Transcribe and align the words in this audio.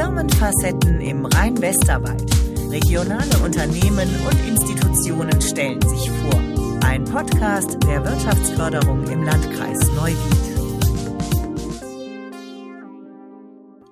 Firmenfacetten 0.00 0.98
im 1.02 1.26
Rhein-Westerwald. 1.26 2.24
Regionale 2.70 3.36
Unternehmen 3.44 4.08
und 4.26 4.48
Institutionen 4.48 5.38
stellen 5.42 5.82
sich 5.82 6.10
vor. 6.10 6.40
Ein 6.82 7.04
Podcast 7.04 7.76
der 7.84 8.02
Wirtschaftsförderung 8.02 9.06
im 9.08 9.24
Landkreis 9.24 9.78
Neuwied. 9.94 10.50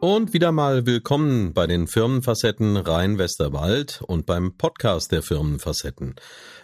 Und 0.00 0.32
wieder 0.32 0.50
mal 0.50 0.86
willkommen 0.86 1.52
bei 1.52 1.66
den 1.66 1.86
Firmenfacetten 1.86 2.78
Rhein-Westerwald 2.78 4.00
und 4.06 4.24
beim 4.24 4.56
Podcast 4.56 5.12
der 5.12 5.22
Firmenfacetten. 5.22 6.14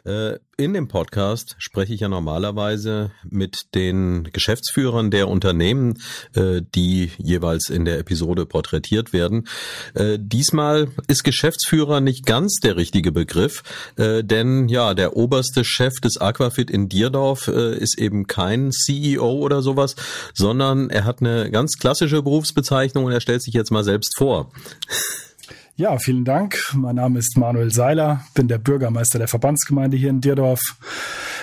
Äh, 0.04 0.38
in 0.56 0.74
dem 0.74 0.86
Podcast 0.86 1.56
spreche 1.58 1.94
ich 1.94 2.00
ja 2.00 2.08
normalerweise 2.08 3.10
mit 3.28 3.74
den 3.74 4.28
Geschäftsführern 4.32 5.10
der 5.10 5.28
Unternehmen, 5.28 5.98
äh, 6.34 6.60
die 6.74 7.10
jeweils 7.16 7.70
in 7.70 7.86
der 7.86 7.98
Episode 7.98 8.44
porträtiert 8.44 9.14
werden. 9.14 9.48
Äh, 9.94 10.18
diesmal 10.20 10.88
ist 11.08 11.24
Geschäftsführer 11.24 12.02
nicht 12.02 12.26
ganz 12.26 12.56
der 12.62 12.76
richtige 12.76 13.12
Begriff, 13.12 13.62
denn 13.96 14.68
ja, 14.68 14.94
der 14.94 15.16
oberste 15.16 15.64
Chef 15.64 16.00
des 16.00 16.20
Aquafit 16.20 16.70
in 16.70 16.88
Dierdorf 16.88 17.48
ist 17.48 17.98
eben 17.98 18.26
kein 18.26 18.72
CEO 18.72 19.38
oder 19.38 19.62
sowas, 19.62 19.96
sondern 20.34 20.90
er 20.90 21.04
hat 21.04 21.20
eine 21.20 21.50
ganz 21.50 21.78
klassische 21.78 22.22
Berufsbezeichnung 22.22 23.04
und 23.04 23.12
er 23.12 23.20
stellt 23.20 23.42
sich 23.42 23.54
jetzt 23.54 23.70
mal 23.70 23.84
selbst 23.84 24.16
vor. 24.18 24.52
Ja, 25.76 25.98
vielen 25.98 26.24
Dank. 26.24 26.56
Mein 26.74 26.94
Name 26.94 27.18
ist 27.18 27.36
Manuel 27.36 27.72
Seiler, 27.72 28.24
bin 28.34 28.46
der 28.46 28.58
Bürgermeister 28.58 29.18
der 29.18 29.26
Verbandsgemeinde 29.26 29.96
hier 29.96 30.10
in 30.10 30.20
Dierdorf. 30.20 30.60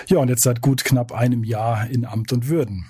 Ja, 0.07 0.19
und 0.19 0.29
jetzt 0.29 0.43
seit 0.43 0.61
gut 0.61 0.85
knapp 0.85 1.11
einem 1.11 1.43
Jahr 1.43 1.87
in 1.89 2.05
Amt 2.05 2.31
und 2.31 2.47
Würden. 2.47 2.85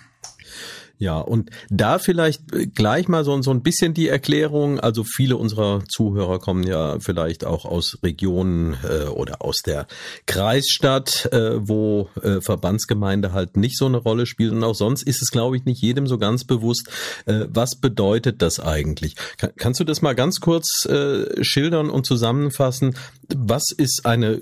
Ja, 1.02 1.18
und 1.18 1.50
da 1.72 1.98
vielleicht 1.98 2.54
äh, 2.54 2.68
gleich 2.68 3.08
mal 3.08 3.24
so, 3.24 3.42
so 3.42 3.50
ein 3.50 3.64
bisschen 3.64 3.96
die 3.96 4.08
Erklärung. 4.08 4.80
Also 4.80 5.04
viele 5.04 5.36
unserer 5.36 5.82
Zuhörer 5.90 6.38
kommen 6.38 6.62
ja 6.62 7.00
vielleicht 7.00 7.44
auch 7.44 7.66
aus 7.66 7.98
Regionen 8.04 8.78
äh, 8.88 9.06
oder 9.08 9.42
aus 9.42 9.64
der 9.66 9.88
Kreisstadt, 10.28 11.28
äh, 11.32 11.68
wo 11.68 12.08
äh, 12.22 12.40
Verbandsgemeinde 12.42 13.34
halt 13.34 13.58
nicht 13.58 13.80
so 13.80 13.88
eine 13.88 13.98
Rolle 13.98 14.28
spielt. 14.28 14.52
Und 14.52 14.64
auch 14.64 14.76
sonst 14.76 15.02
ist 15.02 15.24
es, 15.24 15.32
glaube 15.32 15.58
ich, 15.58 15.66
nicht 15.66 15.82
jedem 15.82 16.06
so 16.06 16.20
ganz 16.20 16.44
bewusst, 16.44 16.88
äh, 17.26 17.46
was 17.50 17.78
bedeutet 17.78 18.44
das 18.44 18.60
eigentlich. 18.60 19.16
Kann, 19.38 19.54
kannst 19.58 19.80
du 19.80 19.84
das 19.84 20.04
mal 20.04 20.14
ganz 20.14 20.40
kurz 20.40 20.86
äh, 20.86 21.44
schildern 21.44 21.90
und 21.90 22.06
zusammenfassen? 22.06 22.96
Was 23.36 23.72
ist 23.76 24.06
eine 24.06 24.40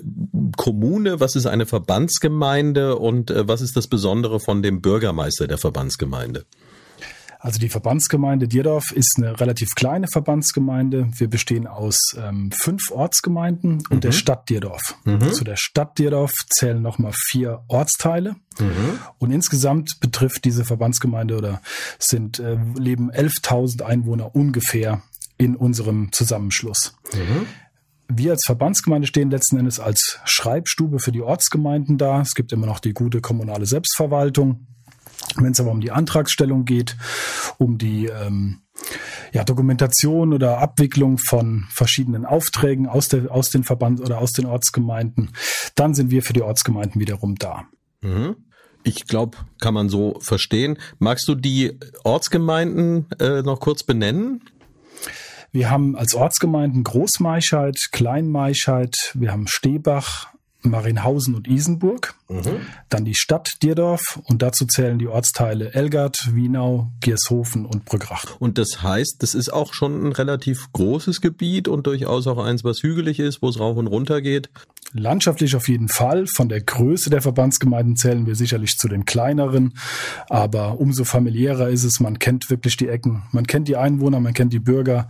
Kommune, 0.60 1.20
was 1.20 1.36
ist 1.36 1.46
eine 1.46 1.64
Verbandsgemeinde 1.64 2.96
und 2.96 3.30
äh, 3.30 3.48
was 3.48 3.62
ist 3.62 3.78
das 3.78 3.86
Besondere 3.86 4.40
von 4.40 4.62
dem 4.62 4.82
Bürgermeister 4.82 5.46
der 5.46 5.56
Verbandsgemeinde? 5.56 6.44
Also 7.38 7.58
die 7.58 7.70
Verbandsgemeinde 7.70 8.46
Dierdorf 8.46 8.92
ist 8.92 9.14
eine 9.16 9.40
relativ 9.40 9.70
kleine 9.74 10.06
Verbandsgemeinde. 10.06 11.08
Wir 11.16 11.30
bestehen 11.30 11.66
aus 11.66 11.96
ähm, 12.14 12.50
fünf 12.52 12.90
Ortsgemeinden 12.90 13.82
und 13.88 13.96
mhm. 13.96 14.00
der 14.00 14.12
Stadt 14.12 14.50
Dierdorf. 14.50 14.96
Mhm. 15.04 15.32
Zu 15.32 15.44
der 15.44 15.56
Stadt 15.56 15.96
Dierdorf 15.98 16.34
zählen 16.50 16.82
nochmal 16.82 17.12
vier 17.14 17.64
Ortsteile. 17.68 18.36
Mhm. 18.58 18.98
Und 19.16 19.30
insgesamt 19.30 19.98
betrifft 20.00 20.44
diese 20.44 20.66
Verbandsgemeinde 20.66 21.38
oder 21.38 21.62
sind 21.98 22.38
äh, 22.38 22.58
leben 22.76 23.10
11.000 23.10 23.80
Einwohner 23.80 24.36
ungefähr 24.36 25.00
in 25.38 25.56
unserem 25.56 26.12
Zusammenschluss. 26.12 26.98
Mhm. 27.14 27.46
Wir 28.12 28.32
als 28.32 28.42
Verbandsgemeinde 28.44 29.06
stehen 29.06 29.30
letzten 29.30 29.58
Endes 29.58 29.78
als 29.78 30.18
Schreibstube 30.24 30.98
für 30.98 31.12
die 31.12 31.22
Ortsgemeinden 31.22 31.96
da. 31.96 32.20
Es 32.20 32.34
gibt 32.34 32.52
immer 32.52 32.66
noch 32.66 32.80
die 32.80 32.92
gute 32.92 33.20
kommunale 33.20 33.66
Selbstverwaltung. 33.66 34.66
Wenn 35.36 35.52
es 35.52 35.60
aber 35.60 35.70
um 35.70 35.80
die 35.80 35.92
Antragsstellung 35.92 36.64
geht, 36.64 36.96
um 37.58 37.78
die 37.78 38.06
ähm, 38.06 38.62
ja, 39.32 39.44
Dokumentation 39.44 40.32
oder 40.32 40.58
Abwicklung 40.58 41.18
von 41.18 41.66
verschiedenen 41.70 42.24
Aufträgen 42.24 42.86
aus, 42.88 43.08
der, 43.08 43.30
aus 43.30 43.50
den 43.50 43.64
Verband 43.64 44.00
oder 44.00 44.18
aus 44.18 44.32
den 44.32 44.46
Ortsgemeinden, 44.46 45.30
dann 45.76 45.94
sind 45.94 46.10
wir 46.10 46.22
für 46.22 46.32
die 46.32 46.42
Ortsgemeinden 46.42 47.00
wiederum 47.00 47.36
da. 47.36 47.66
Mhm. 48.00 48.36
Ich 48.82 49.06
glaube, 49.06 49.36
kann 49.60 49.74
man 49.74 49.88
so 49.88 50.18
verstehen. 50.20 50.78
Magst 50.98 51.28
du 51.28 51.34
die 51.34 51.78
Ortsgemeinden 52.02 53.06
äh, 53.20 53.42
noch 53.42 53.60
kurz 53.60 53.82
benennen? 53.82 54.42
Wir 55.52 55.70
haben 55.70 55.96
als 55.96 56.14
Ortsgemeinden 56.14 56.84
Großmaischeid, 56.84 57.76
Kleinmaischeid, 57.90 58.94
wir 59.14 59.32
haben 59.32 59.46
Stehbach, 59.48 60.28
Marienhausen 60.62 61.34
und 61.34 61.48
Isenburg, 61.48 62.14
mhm. 62.28 62.60
dann 62.88 63.04
die 63.04 63.14
Stadt 63.14 63.48
Dierdorf 63.62 64.20
und 64.24 64.42
dazu 64.42 64.66
zählen 64.66 64.98
die 64.98 65.08
Ortsteile 65.08 65.72
Elgert, 65.72 66.34
Wienau, 66.34 66.90
Giershofen 67.00 67.64
und 67.64 67.84
Brückrach. 67.84 68.36
Und 68.38 68.58
das 68.58 68.82
heißt, 68.82 69.16
das 69.20 69.34
ist 69.34 69.52
auch 69.52 69.72
schon 69.72 70.06
ein 70.06 70.12
relativ 70.12 70.70
großes 70.72 71.20
Gebiet 71.20 71.66
und 71.66 71.86
durchaus 71.86 72.26
auch 72.26 72.38
eins, 72.38 72.62
was 72.62 72.82
hügelig 72.82 73.18
ist, 73.18 73.42
wo 73.42 73.48
es 73.48 73.58
rauf 73.58 73.76
und 73.76 73.86
runter 73.86 74.20
geht. 74.20 74.50
Landschaftlich 74.92 75.54
auf 75.54 75.68
jeden 75.68 75.88
Fall. 75.88 76.26
Von 76.26 76.48
der 76.48 76.60
Größe 76.60 77.10
der 77.10 77.22
Verbandsgemeinden 77.22 77.96
zählen 77.96 78.26
wir 78.26 78.34
sicherlich 78.34 78.76
zu 78.76 78.88
den 78.88 79.04
kleineren. 79.04 79.74
Aber 80.28 80.80
umso 80.80 81.04
familiärer 81.04 81.68
ist 81.68 81.84
es. 81.84 82.00
Man 82.00 82.18
kennt 82.18 82.50
wirklich 82.50 82.76
die 82.76 82.88
Ecken. 82.88 83.22
Man 83.30 83.46
kennt 83.46 83.68
die 83.68 83.76
Einwohner, 83.76 84.18
man 84.20 84.34
kennt 84.34 84.52
die 84.52 84.58
Bürger 84.58 85.08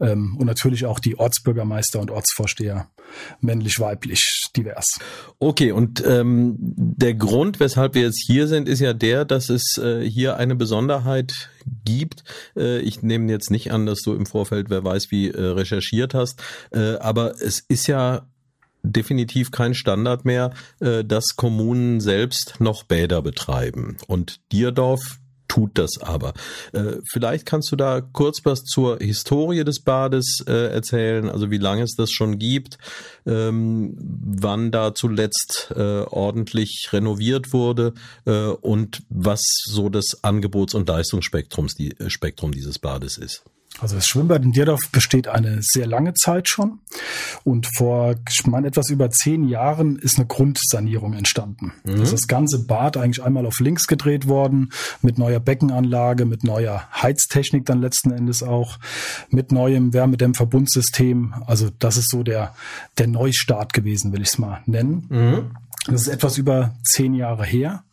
ähm, 0.00 0.36
und 0.38 0.46
natürlich 0.46 0.86
auch 0.86 1.00
die 1.00 1.18
Ortsbürgermeister 1.18 2.00
und 2.00 2.10
Ortsvorsteher. 2.10 2.88
Männlich, 3.40 3.78
weiblich, 3.78 4.48
divers. 4.56 4.98
Okay, 5.38 5.72
und 5.72 6.04
ähm, 6.06 6.56
der 6.58 7.14
Grund, 7.14 7.60
weshalb 7.60 7.94
wir 7.94 8.02
jetzt 8.02 8.24
hier 8.26 8.48
sind, 8.48 8.68
ist 8.68 8.80
ja 8.80 8.92
der, 8.92 9.24
dass 9.24 9.48
es 9.48 9.78
äh, 9.78 10.08
hier 10.08 10.36
eine 10.36 10.56
Besonderheit 10.56 11.50
gibt. 11.84 12.24
Äh, 12.56 12.80
ich 12.80 13.02
nehme 13.02 13.30
jetzt 13.30 13.50
nicht 13.50 13.72
an, 13.72 13.86
dass 13.86 14.02
du 14.02 14.14
im 14.14 14.26
Vorfeld, 14.26 14.70
wer 14.70 14.84
weiß 14.84 15.10
wie, 15.10 15.30
äh, 15.30 15.40
recherchiert 15.40 16.14
hast. 16.14 16.42
Äh, 16.72 16.96
aber 16.96 17.40
es 17.40 17.60
ist 17.60 17.86
ja 17.86 18.26
definitiv 18.92 19.50
kein 19.50 19.74
Standard 19.74 20.24
mehr, 20.24 20.52
äh, 20.80 21.04
dass 21.04 21.36
Kommunen 21.36 22.00
selbst 22.00 22.60
noch 22.60 22.84
Bäder 22.84 23.22
betreiben. 23.22 23.96
Und 24.06 24.40
Dierdorf 24.52 25.00
tut 25.48 25.78
das 25.78 25.98
aber. 26.00 26.34
Äh, 26.72 26.96
vielleicht 27.10 27.46
kannst 27.46 27.70
du 27.70 27.76
da 27.76 28.00
kurz 28.00 28.40
was 28.44 28.64
zur 28.64 28.98
Historie 28.98 29.62
des 29.64 29.80
Bades 29.80 30.44
äh, 30.46 30.72
erzählen, 30.72 31.30
also 31.30 31.50
wie 31.50 31.58
lange 31.58 31.82
es 31.82 31.94
das 31.96 32.10
schon 32.10 32.38
gibt, 32.38 32.78
ähm, 33.26 33.96
wann 33.98 34.70
da 34.70 34.94
zuletzt 34.94 35.72
ordentlich 35.76 36.88
renoviert 36.92 37.52
wurde 37.52 37.92
und 38.60 39.02
was 39.08 39.40
so 39.64 39.88
das 39.88 40.22
Angebots- 40.22 40.74
und 40.74 40.88
Leistungsspektrum 40.88 41.68
Spektrum 42.08 42.52
dieses 42.52 42.78
Bades 42.78 43.18
ist. 43.18 43.44
Also 43.78 43.96
das 43.96 44.06
Schwimmbad 44.06 44.42
in 44.42 44.52
Dierdorf 44.52 44.88
besteht 44.90 45.28
eine 45.28 45.58
sehr 45.60 45.86
lange 45.86 46.14
Zeit 46.14 46.48
schon 46.48 46.78
und 47.44 47.68
vor 47.76 48.14
ich 48.30 48.46
meine, 48.46 48.68
etwas 48.68 48.88
über 48.88 49.10
zehn 49.10 49.46
Jahren 49.48 49.96
ist 49.96 50.16
eine 50.16 50.26
Grundsanierung 50.26 51.12
entstanden. 51.12 51.72
Mhm. 51.84 52.02
ist 52.02 52.12
das 52.12 52.26
ganze 52.26 52.64
Bad 52.64 52.96
eigentlich 52.96 53.22
einmal 53.22 53.44
auf 53.44 53.60
links 53.60 53.86
gedreht 53.86 54.28
worden 54.28 54.72
mit 55.02 55.18
neuer 55.18 55.40
Beckenanlage, 55.40 56.24
mit 56.24 56.42
neuer 56.42 56.88
Heiztechnik 56.90 57.66
dann 57.66 57.80
letzten 57.82 58.12
Endes 58.12 58.42
auch, 58.42 58.78
mit 59.28 59.52
neuem 59.52 59.92
Wärmedämmverbundsystem. 59.92 61.34
Also 61.46 61.68
das 61.78 61.98
ist 61.98 62.10
so 62.10 62.22
der, 62.22 62.54
der 62.96 63.08
Neustart 63.08 63.72
gewesen, 63.74 64.12
will 64.12 64.22
ich 64.22 64.28
es 64.28 64.38
mal 64.38 64.62
nennen. 64.66 65.06
Mhm. 65.10 65.56
Das 65.86 66.02
ist 66.02 66.08
etwas 66.08 66.38
über 66.38 66.74
zehn 66.82 67.14
Jahre 67.14 67.44
her. 67.44 67.84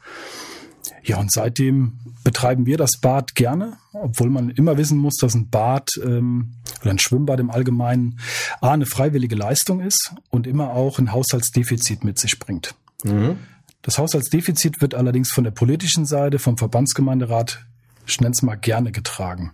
Ja, 1.03 1.17
und 1.19 1.31
seitdem 1.31 1.99
betreiben 2.23 2.65
wir 2.65 2.77
das 2.77 2.91
Bad 3.01 3.35
gerne, 3.35 3.73
obwohl 3.91 4.29
man 4.29 4.49
immer 4.49 4.77
wissen 4.77 4.97
muss, 4.97 5.17
dass 5.17 5.35
ein 5.35 5.49
Bad 5.49 5.89
ähm, 6.01 6.53
oder 6.81 6.91
ein 6.91 6.99
Schwimmbad 6.99 7.39
im 7.39 7.49
Allgemeinen 7.49 8.19
A, 8.61 8.71
eine 8.71 8.85
freiwillige 8.85 9.35
Leistung 9.35 9.81
ist 9.81 10.15
und 10.29 10.47
immer 10.47 10.71
auch 10.71 10.99
ein 10.99 11.11
Haushaltsdefizit 11.11 12.03
mit 12.05 12.19
sich 12.19 12.39
bringt. 12.39 12.75
Mhm. 13.03 13.37
Das 13.81 13.97
Haushaltsdefizit 13.97 14.81
wird 14.81 14.95
allerdings 14.95 15.31
von 15.31 15.43
der 15.43 15.51
politischen 15.51 16.05
Seite, 16.05 16.39
vom 16.39 16.57
Verbandsgemeinderat, 16.57 17.65
ich 18.07 18.21
nenne 18.21 18.31
es 18.31 18.41
mal 18.41 18.55
gerne 18.55 18.93
getragen. 18.93 19.51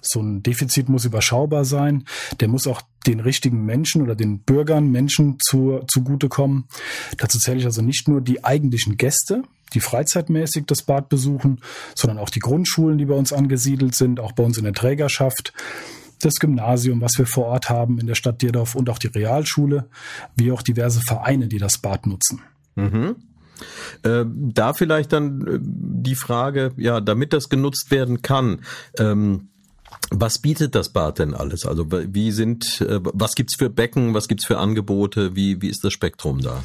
So 0.00 0.20
ein 0.20 0.42
Defizit 0.42 0.88
muss 0.88 1.04
überschaubar 1.04 1.64
sein. 1.64 2.04
Der 2.40 2.48
muss 2.48 2.66
auch 2.66 2.82
den 3.06 3.20
richtigen 3.20 3.64
Menschen 3.64 4.02
oder 4.02 4.14
den 4.14 4.40
Bürgern, 4.40 4.90
Menschen 4.90 5.38
zu, 5.40 5.80
zugutekommen. 5.88 6.64
Dazu 7.18 7.38
zähle 7.38 7.58
ich 7.58 7.64
also 7.64 7.82
nicht 7.82 8.08
nur 8.08 8.20
die 8.20 8.44
eigentlichen 8.44 8.96
Gäste, 8.96 9.42
die 9.72 9.80
freizeitmäßig 9.80 10.66
das 10.66 10.82
Bad 10.82 11.08
besuchen, 11.08 11.60
sondern 11.94 12.18
auch 12.18 12.30
die 12.30 12.40
Grundschulen, 12.40 12.98
die 12.98 13.06
bei 13.06 13.14
uns 13.14 13.32
angesiedelt 13.32 13.94
sind, 13.94 14.20
auch 14.20 14.32
bei 14.32 14.42
uns 14.42 14.58
in 14.58 14.64
der 14.64 14.74
Trägerschaft 14.74 15.52
das 16.22 16.34
Gymnasium, 16.34 17.00
was 17.00 17.12
wir 17.16 17.26
vor 17.26 17.46
Ort 17.46 17.70
haben 17.70 17.98
in 17.98 18.06
der 18.06 18.14
Stadt 18.14 18.42
Dierdorf 18.42 18.74
und 18.74 18.90
auch 18.90 18.98
die 18.98 19.08
Realschule, 19.08 19.88
wie 20.36 20.52
auch 20.52 20.62
diverse 20.62 21.00
Vereine, 21.00 21.48
die 21.48 21.58
das 21.58 21.78
Bad 21.78 22.06
nutzen. 22.06 22.42
Mhm. 22.76 23.16
Äh, 24.02 24.24
da 24.26 24.72
vielleicht 24.72 25.12
dann 25.12 25.46
äh, 25.46 25.58
die 25.62 26.14
Frage, 26.14 26.72
ja, 26.76 27.00
damit 27.00 27.32
das 27.32 27.48
genutzt 27.48 27.90
werden 27.90 28.22
kann, 28.22 28.60
ähm, 28.98 29.48
was 30.10 30.38
bietet 30.38 30.74
das 30.74 30.88
Bad 30.88 31.18
denn 31.18 31.34
alles? 31.34 31.66
Also 31.66 31.86
wie 31.90 32.32
sind, 32.32 32.80
äh, 32.80 33.00
was 33.02 33.34
gibt's 33.34 33.56
für 33.56 33.70
Becken, 33.70 34.14
was 34.14 34.28
gibt's 34.28 34.46
für 34.46 34.58
Angebote, 34.58 35.36
wie, 35.36 35.60
wie 35.62 35.68
ist 35.68 35.84
das 35.84 35.92
Spektrum 35.92 36.40
da? 36.40 36.64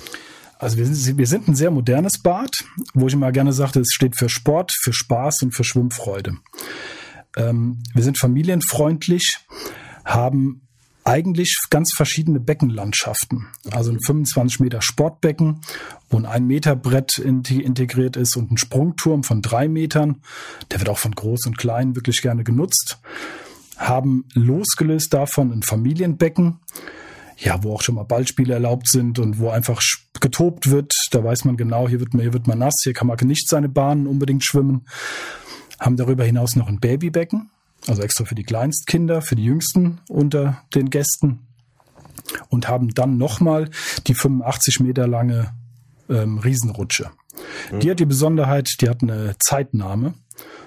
Also 0.57 0.77
wir 0.77 0.85
sind, 0.85 1.17
wir 1.17 1.27
sind 1.27 1.47
ein 1.47 1.55
sehr 1.55 1.69
modernes 1.69 2.17
Bad, 2.17 2.63
wo 2.93 3.07
ich 3.07 3.13
immer 3.13 3.31
gerne 3.31 3.53
sagte, 3.53 3.81
es 3.81 3.91
steht 3.91 4.17
für 4.17 4.29
Sport, 4.29 4.73
für 4.81 4.93
Spaß 4.93 5.43
und 5.43 5.51
für 5.51 5.63
Schwimmfreude. 5.63 6.37
Ähm, 7.35 7.83
wir 7.93 8.03
sind 8.03 8.17
familienfreundlich. 8.17 9.39
haben 10.05 10.64
eigentlich 11.05 11.55
ganz 11.69 11.93
verschiedene 11.95 12.39
Beckenlandschaften. 12.39 13.47
Also 13.71 13.91
ein 13.91 14.01
25 14.01 14.59
Meter 14.59 14.81
Sportbecken, 14.81 15.61
wo 16.09 16.17
ein 16.17 16.25
1 16.25 16.45
Meter 16.45 16.75
Brett 16.75 17.19
integriert 17.19 18.17
ist 18.17 18.35
und 18.35 18.51
ein 18.51 18.57
Sprungturm 18.57 19.23
von 19.23 19.41
drei 19.41 19.67
Metern. 19.67 20.21
Der 20.71 20.79
wird 20.79 20.89
auch 20.89 20.97
von 20.97 21.13
groß 21.13 21.45
und 21.45 21.57
klein 21.57 21.95
wirklich 21.95 22.21
gerne 22.21 22.43
genutzt. 22.43 22.97
Haben 23.77 24.25
losgelöst 24.33 25.13
davon 25.13 25.51
ein 25.51 25.61
Familienbecken, 25.61 26.59
ja, 27.37 27.63
wo 27.63 27.73
auch 27.73 27.81
schon 27.81 27.95
mal 27.95 28.03
Ballspiele 28.03 28.55
erlaubt 28.55 28.89
sind 28.89 29.19
und 29.19 29.37
wo 29.37 29.49
einfach 29.49 29.81
getobt 30.19 30.71
wird. 30.71 30.91
Da 31.11 31.23
weiß 31.23 31.45
man 31.45 31.55
genau, 31.55 31.87
hier 31.87 31.99
wird 31.99 32.13
man, 32.13 32.23
hier 32.23 32.33
wird 32.33 32.47
man 32.47 32.57
nass, 32.57 32.75
hier 32.83 32.93
kann 32.93 33.07
man 33.07 33.17
nicht 33.23 33.47
seine 33.47 33.69
Bahnen 33.69 34.07
unbedingt 34.07 34.43
schwimmen. 34.43 34.87
Haben 35.79 35.97
darüber 35.97 36.23
hinaus 36.23 36.55
noch 36.55 36.67
ein 36.67 36.79
Babybecken, 36.79 37.51
also 37.87 38.01
extra 38.01 38.25
für 38.25 38.35
die 38.35 38.43
Kleinstkinder, 38.43 39.21
für 39.21 39.35
die 39.35 39.45
Jüngsten 39.45 39.99
unter 40.09 40.63
den 40.73 40.89
Gästen. 40.89 41.47
Und 42.49 42.67
haben 42.67 42.93
dann 42.93 43.17
nochmal 43.17 43.69
die 44.07 44.15
85 44.15 44.79
Meter 44.79 45.07
lange 45.07 45.53
ähm, 46.09 46.39
Riesenrutsche. 46.39 47.11
Mhm. 47.71 47.79
Die 47.79 47.91
hat 47.91 47.99
die 47.99 48.05
Besonderheit, 48.05 48.69
die 48.81 48.89
hat 48.89 49.03
eine 49.03 49.35
Zeitnahme 49.39 50.15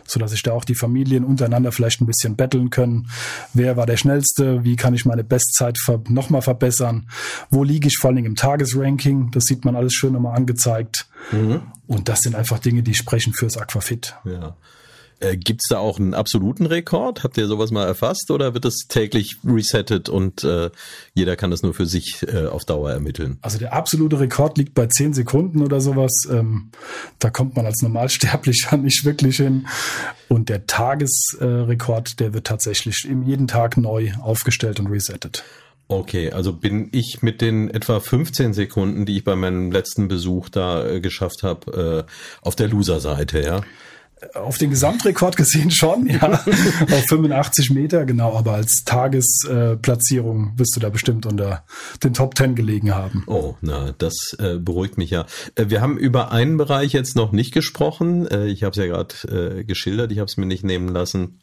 so 0.08 0.18
dass 0.18 0.30
sich 0.30 0.42
da 0.42 0.52
auch 0.52 0.64
die 0.64 0.74
Familien 0.74 1.24
untereinander 1.24 1.70
vielleicht 1.70 2.00
ein 2.00 2.06
bisschen 2.06 2.34
betteln 2.34 2.70
können. 2.70 3.08
Wer 3.52 3.76
war 3.76 3.86
der 3.86 3.96
Schnellste? 3.96 4.64
Wie 4.64 4.74
kann 4.74 4.94
ich 4.94 5.04
meine 5.04 5.22
Bestzeit 5.22 5.78
nochmal 6.08 6.42
verbessern? 6.42 7.08
Wo 7.50 7.62
liege 7.62 7.88
ich 7.88 7.98
vor 8.00 8.10
allem 8.10 8.24
im 8.24 8.34
Tagesranking? 8.34 9.30
Das 9.30 9.44
sieht 9.44 9.64
man 9.64 9.76
alles 9.76 9.92
schön 9.92 10.14
nochmal 10.14 10.36
angezeigt. 10.36 11.08
Mhm. 11.30 11.60
Und 11.86 12.08
das 12.08 12.20
sind 12.20 12.34
einfach 12.34 12.58
Dinge, 12.58 12.82
die 12.82 12.94
sprechen 12.94 13.34
fürs 13.34 13.58
Aquafit. 13.58 14.16
Ja. 14.24 14.56
Äh, 15.20 15.36
Gibt 15.36 15.62
es 15.62 15.68
da 15.68 15.78
auch 15.78 15.98
einen 15.98 16.14
absoluten 16.14 16.66
Rekord? 16.66 17.24
Habt 17.24 17.36
ihr 17.38 17.46
sowas 17.46 17.70
mal 17.70 17.86
erfasst 17.86 18.30
oder 18.30 18.54
wird 18.54 18.64
das 18.64 18.86
täglich 18.88 19.36
resettet 19.44 20.08
und 20.08 20.44
äh, 20.44 20.70
jeder 21.14 21.36
kann 21.36 21.50
das 21.50 21.62
nur 21.62 21.74
für 21.74 21.86
sich 21.86 22.24
äh, 22.26 22.46
auf 22.46 22.64
Dauer 22.64 22.90
ermitteln? 22.92 23.38
Also 23.42 23.58
der 23.58 23.72
absolute 23.72 24.20
Rekord 24.20 24.58
liegt 24.58 24.74
bei 24.74 24.86
zehn 24.86 25.14
Sekunden 25.14 25.62
oder 25.62 25.80
sowas. 25.80 26.12
Ähm, 26.30 26.70
da 27.18 27.30
kommt 27.30 27.56
man 27.56 27.66
als 27.66 27.82
Normalsterblicher 27.82 28.76
nicht 28.78 29.04
wirklich 29.04 29.36
hin. 29.36 29.66
Und 30.28 30.48
der 30.48 30.66
Tagesrekord, 30.66 32.20
der 32.20 32.34
wird 32.34 32.46
tatsächlich 32.46 33.08
jeden 33.24 33.48
Tag 33.48 33.76
neu 33.76 34.12
aufgestellt 34.20 34.78
und 34.78 34.88
resettet. 34.88 35.42
Okay, 35.90 36.30
also 36.32 36.52
bin 36.52 36.90
ich 36.92 37.22
mit 37.22 37.40
den 37.40 37.70
etwa 37.70 37.98
15 37.98 38.52
Sekunden, 38.52 39.06
die 39.06 39.16
ich 39.16 39.24
bei 39.24 39.36
meinem 39.36 39.72
letzten 39.72 40.06
Besuch 40.06 40.50
da 40.50 40.86
äh, 40.86 41.00
geschafft 41.00 41.42
habe, 41.42 42.06
äh, 42.06 42.46
auf 42.46 42.54
der 42.56 42.68
Loser-Seite, 42.68 43.40
ja? 43.40 43.62
Auf 44.34 44.58
den 44.58 44.70
Gesamtrekord 44.70 45.36
gesehen 45.36 45.70
schon, 45.70 46.06
ja. 46.06 46.30
Auf 46.30 47.04
85 47.08 47.70
Meter, 47.70 48.04
genau, 48.04 48.36
aber 48.36 48.54
als 48.54 48.84
Tagesplatzierung 48.84 50.54
äh, 50.54 50.58
wirst 50.58 50.74
du 50.76 50.80
da 50.80 50.88
bestimmt 50.88 51.26
unter 51.26 51.64
den 52.02 52.14
Top 52.14 52.36
10 52.36 52.54
gelegen 52.54 52.94
haben. 52.94 53.24
Oh, 53.26 53.54
na, 53.60 53.94
das 53.98 54.36
äh, 54.38 54.58
beruhigt 54.58 54.98
mich 54.98 55.10
ja. 55.10 55.26
Äh, 55.54 55.66
wir 55.68 55.80
haben 55.80 55.96
über 55.98 56.32
einen 56.32 56.56
Bereich 56.56 56.92
jetzt 56.92 57.16
noch 57.16 57.32
nicht 57.32 57.52
gesprochen. 57.52 58.26
Äh, 58.26 58.46
ich 58.46 58.64
habe 58.64 58.72
es 58.72 58.76
ja 58.76 58.86
gerade 58.86 59.58
äh, 59.58 59.64
geschildert, 59.64 60.12
ich 60.12 60.18
habe 60.18 60.26
es 60.26 60.36
mir 60.36 60.46
nicht 60.46 60.64
nehmen 60.64 60.88
lassen 60.88 61.40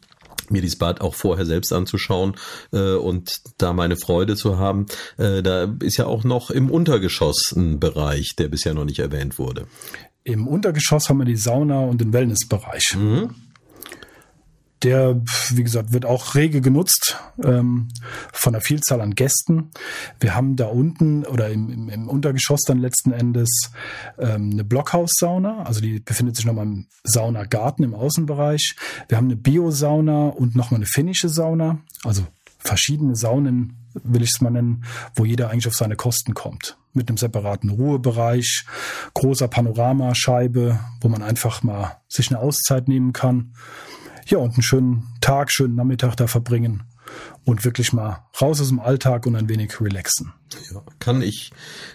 mir 0.50 0.62
dieses 0.62 0.78
Bad 0.78 1.00
auch 1.00 1.14
vorher 1.14 1.44
selbst 1.44 1.72
anzuschauen 1.72 2.36
äh, 2.72 2.94
und 2.94 3.40
da 3.58 3.72
meine 3.72 3.96
Freude 3.96 4.36
zu 4.36 4.58
haben. 4.58 4.86
Äh, 5.16 5.42
da 5.42 5.74
ist 5.80 5.96
ja 5.96 6.06
auch 6.06 6.24
noch 6.24 6.50
im 6.50 6.70
Untergeschoss 6.70 7.52
ein 7.56 7.80
Bereich, 7.80 8.36
der 8.36 8.48
bisher 8.48 8.74
noch 8.74 8.84
nicht 8.84 8.98
erwähnt 8.98 9.38
wurde. 9.38 9.66
Im 10.26 10.48
Untergeschoss 10.48 11.08
haben 11.08 11.18
wir 11.18 11.24
die 11.24 11.36
Sauna 11.36 11.78
und 11.78 12.00
den 12.00 12.12
Wellnessbereich. 12.12 12.96
Mhm. 12.96 13.30
Der, 14.82 15.22
wie 15.50 15.62
gesagt, 15.62 15.92
wird 15.92 16.04
auch 16.04 16.34
rege 16.34 16.60
genutzt 16.60 17.16
ähm, 17.42 17.88
von 18.32 18.52
einer 18.52 18.60
Vielzahl 18.60 19.00
an 19.00 19.14
Gästen. 19.14 19.70
Wir 20.18 20.34
haben 20.34 20.56
da 20.56 20.66
unten 20.66 21.24
oder 21.24 21.48
im, 21.50 21.70
im, 21.70 21.88
im 21.88 22.08
Untergeschoss 22.08 22.62
dann 22.62 22.80
letzten 22.80 23.12
Endes 23.12 23.70
ähm, 24.18 24.50
eine 24.52 24.64
Blockhaussauna, 24.64 25.62
also 25.62 25.80
die 25.80 26.00
befindet 26.00 26.34
sich 26.34 26.44
nochmal 26.44 26.66
im 26.66 26.88
Saunagarten 27.04 27.84
im 27.84 27.94
Außenbereich. 27.94 28.74
Wir 29.08 29.18
haben 29.18 29.26
eine 29.26 29.36
Biosauna 29.36 30.30
und 30.30 30.56
nochmal 30.56 30.78
eine 30.78 30.86
finnische 30.86 31.28
Sauna, 31.28 31.78
also 32.02 32.26
verschiedene 32.58 33.14
Saunen, 33.14 33.76
will 33.94 34.22
ich 34.22 34.30
es 34.34 34.40
mal 34.40 34.50
nennen, 34.50 34.84
wo 35.14 35.24
jeder 35.24 35.50
eigentlich 35.50 35.68
auf 35.68 35.74
seine 35.74 35.94
Kosten 35.94 36.34
kommt 36.34 36.76
mit 36.96 37.08
einem 37.08 37.18
separaten 37.18 37.70
Ruhebereich, 37.70 38.64
großer 39.14 39.48
Panoramascheibe, 39.48 40.80
wo 41.00 41.08
man 41.08 41.22
einfach 41.22 41.62
mal 41.62 41.98
sich 42.08 42.30
eine 42.30 42.40
Auszeit 42.40 42.88
nehmen 42.88 43.12
kann. 43.12 43.54
Ja, 44.26 44.38
und 44.38 44.54
einen 44.54 44.62
schönen 44.62 45.06
Tag, 45.20 45.52
schönen 45.52 45.76
Nachmittag 45.76 46.16
da 46.16 46.26
verbringen 46.26 46.82
und 47.44 47.64
wirklich 47.64 47.92
mal 47.92 48.24
raus 48.40 48.60
aus 48.60 48.68
dem 48.68 48.80
Alltag 48.80 49.26
und 49.26 49.36
ein 49.36 49.48
wenig 49.48 49.80
relaxen. 49.80 50.32
Ja, 50.72 50.82
kann 51.00 51.22
ich 51.22 51.50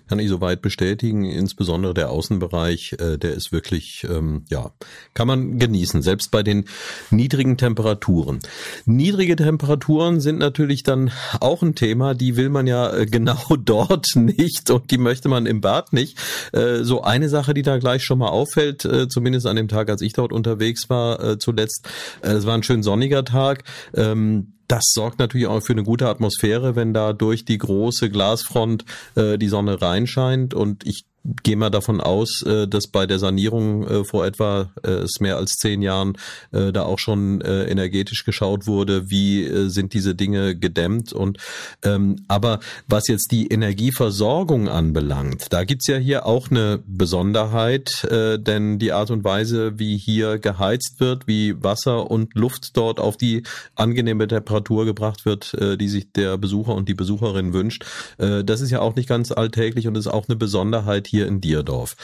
kann 0.07 0.19
ich 0.19 0.27
soweit 0.27 0.62
bestätigen. 0.62 1.23
Insbesondere 1.23 1.94
der 1.94 2.09
Außenbereich, 2.09 2.95
äh, 3.00 3.18
der 3.18 3.33
ist 3.33 3.51
wirklich 3.51 4.06
ähm, 4.09 4.45
ja 4.50 4.71
kann 5.13 5.27
man 5.27 5.57
genießen, 5.57 6.01
selbst 6.01 6.31
bei 6.31 6.44
den 6.44 6.65
niedrigen 7.12 7.57
Temperaturen. 7.57 8.39
Niedrige 8.85 9.35
Temperaturen 9.38 10.19
sind 10.19 10.38
natürlich 10.38 10.83
dann 10.83 11.12
auch 11.39 11.62
ein 11.62 11.75
Thema. 11.75 12.13
Die 12.13 12.35
will 12.35 12.50
man 12.50 12.68
ja 12.68 12.94
äh, 12.94 13.06
genau 13.06 13.41
dort 13.59 14.07
nicht 14.15 14.69
und 14.69 14.91
die 14.91 14.97
möchte 14.97 15.29
man 15.29 15.45
im 15.45 15.62
Bad 15.62 15.94
nicht. 15.94 16.18
Äh, 16.51 16.83
so 16.83 17.01
eine 17.03 17.29
Sache, 17.29 17.53
die 17.53 17.62
da 17.62 17.77
gleich 17.77 18.03
schon 18.03 18.19
mal 18.19 18.29
auffällt, 18.29 18.83
äh, 18.83 19.07
zumindest 19.07 19.47
an 19.47 19.56
dem 19.56 19.69
Tag, 19.69 19.89
als 19.89 20.01
ich 20.01 20.13
dort 20.13 20.33
unterwegs 20.33 20.89
war, 20.89 21.23
äh, 21.23 21.38
zuletzt. 21.39 21.88
Äh, 22.21 22.31
es 22.31 22.45
war 22.45 22.56
ein 22.56 22.63
schön 22.63 22.83
sonniger 22.83 23.23
Tag. 23.23 23.63
Ähm, 23.94 24.53
das 24.71 24.85
sorgt 24.94 25.19
natürlich 25.19 25.47
auch 25.47 25.62
für 25.62 25.73
eine 25.73 25.83
gute 25.83 26.07
Atmosphäre, 26.07 26.77
wenn 26.77 26.94
da 26.94 27.12
durch 27.12 27.44
die 27.44 27.57
große 27.57 28.09
Glasfront 28.09 28.85
äh, 29.15 29.38
die 29.38 29.50
Sonne 29.50 29.81
reinscheint. 29.81 30.53
Und 30.53 30.88
ich 30.88 31.03
gehe 31.44 31.56
mal 31.56 31.69
davon 31.69 32.01
aus, 32.01 32.41
äh, 32.41 32.68
dass 32.68 32.88
bei 32.88 33.06
der 33.06 33.19
Sanierung 33.19 33.88
äh, 33.88 34.03
vor 34.03 34.25
etwa 34.25 34.71
äh, 34.83 35.06
mehr 35.19 35.38
als 35.38 35.53
zehn 35.57 35.81
Jahren 35.81 36.13
da 36.51 36.83
auch 36.83 37.00
schon 37.00 37.41
energetisch 37.41 38.23
geschaut 38.23 38.65
wurde, 38.65 39.09
wie 39.09 39.69
sind 39.69 39.94
diese 39.94 40.15
Dinge 40.15 40.56
gedämmt 40.56 41.13
und 41.13 41.38
ähm, 41.83 42.18
aber 42.27 42.59
was 42.88 43.07
jetzt 43.07 43.31
die 43.31 43.47
Energieversorgung 43.47 44.68
anbelangt, 44.68 45.47
da 45.51 45.63
gibt's 45.63 45.88
ja 45.88 45.97
hier 45.97 46.25
auch 46.25 46.50
eine 46.50 46.79
Besonderheit, 46.85 48.07
denn 48.12 48.79
die 48.79 48.91
Art 48.91 49.12
und 49.12 49.23
Weise, 49.23 49.77
wie 49.77 49.97
hier 49.97 50.39
geheizt 50.39 51.00
wird, 51.00 51.27
wie 51.27 51.62
Wasser 51.62 52.09
und 52.09 52.33
Luft 52.35 52.75
dort 52.77 53.00
auf 53.00 53.18
die 53.18 53.44
angenehme 53.75 54.28
Temperatur 54.28 54.85
gebracht 54.85 55.25
wird, 55.25 55.56
die 55.80 55.87
sich 55.87 56.11
der 56.11 56.37
Besucher 56.37 56.73
und 56.73 56.90
die 56.90 56.95
Besucherin 56.95 57.54
wünscht, 57.54 57.85
das 58.18 58.61
ist 58.61 58.71
ja 58.71 58.80
auch 58.80 58.95
nicht 58.95 59.09
ganz 59.09 59.31
alltäglich 59.31 59.87
und 59.87 59.97
ist 59.97 60.07
auch 60.07 60.28
eine 60.28 60.35
Besonderheit 60.35 61.10
hier 61.11 61.27
in 61.27 61.41
Dierdorf. 61.41 61.95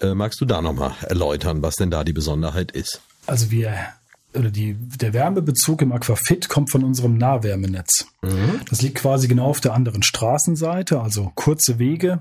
Äh, 0.00 0.14
magst 0.14 0.40
du 0.40 0.46
da 0.46 0.62
nochmal 0.62 0.92
erläutern, 1.02 1.62
was 1.62 1.76
denn 1.76 1.90
da 1.90 2.02
die 2.02 2.14
Besonderheit 2.14 2.72
ist? 2.72 3.00
Also 3.26 3.50
wir 3.50 3.74
oder 4.36 4.50
die, 4.50 4.74
der 4.74 5.12
Wärmebezug 5.12 5.80
im 5.82 5.92
Aquafit 5.92 6.48
kommt 6.48 6.72
von 6.72 6.82
unserem 6.82 7.16
Nahwärmenetz. 7.16 8.06
Mhm. 8.22 8.62
Das 8.68 8.82
liegt 8.82 8.96
quasi 8.96 9.28
genau 9.28 9.46
auf 9.46 9.60
der 9.60 9.74
anderen 9.74 10.02
Straßenseite, 10.02 11.00
also 11.00 11.30
kurze 11.36 11.78
Wege. 11.78 12.20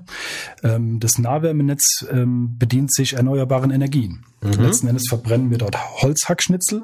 Ähm, 0.63 0.99
das 0.99 1.17
Nahwärmenetz 1.17 2.05
ähm, 2.11 2.55
bedient 2.59 2.93
sich 2.93 3.13
erneuerbaren 3.13 3.71
Energien. 3.71 4.25
Mhm. 4.41 4.61
Letzten 4.61 4.87
Endes 4.87 5.05
verbrennen 5.09 5.49
wir 5.49 5.57
dort 5.57 5.77
Holzhackschnitzel 6.03 6.83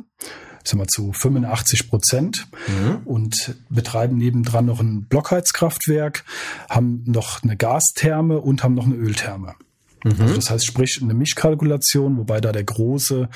ich 0.70 0.72
sag 0.72 0.78
mal, 0.78 0.88
zu 0.88 1.14
85 1.14 1.90
Prozent 1.90 2.48
mhm. 2.68 2.98
und 3.06 3.56
betreiben 3.70 4.18
nebendran 4.18 4.68
noch 4.68 4.80
ein 4.80 5.06
Blockheizkraftwerk, 5.06 6.24
haben 6.70 7.04
noch 7.08 7.42
eine 7.42 7.58
Gastherme 7.58 8.40
und 8.40 8.64
haben 8.64 8.76
noch 8.76 8.86
eine 8.86 8.96
Öltherme. 8.96 9.56
Mhm. 10.04 10.22
Also 10.22 10.36
das 10.36 10.50
heißt, 10.52 10.66
sprich 10.66 11.00
eine 11.02 11.16
Mischkalkulation, 11.16 12.18
wobei 12.18 12.40
da 12.40 12.52
der 12.52 12.64
große 12.64 13.30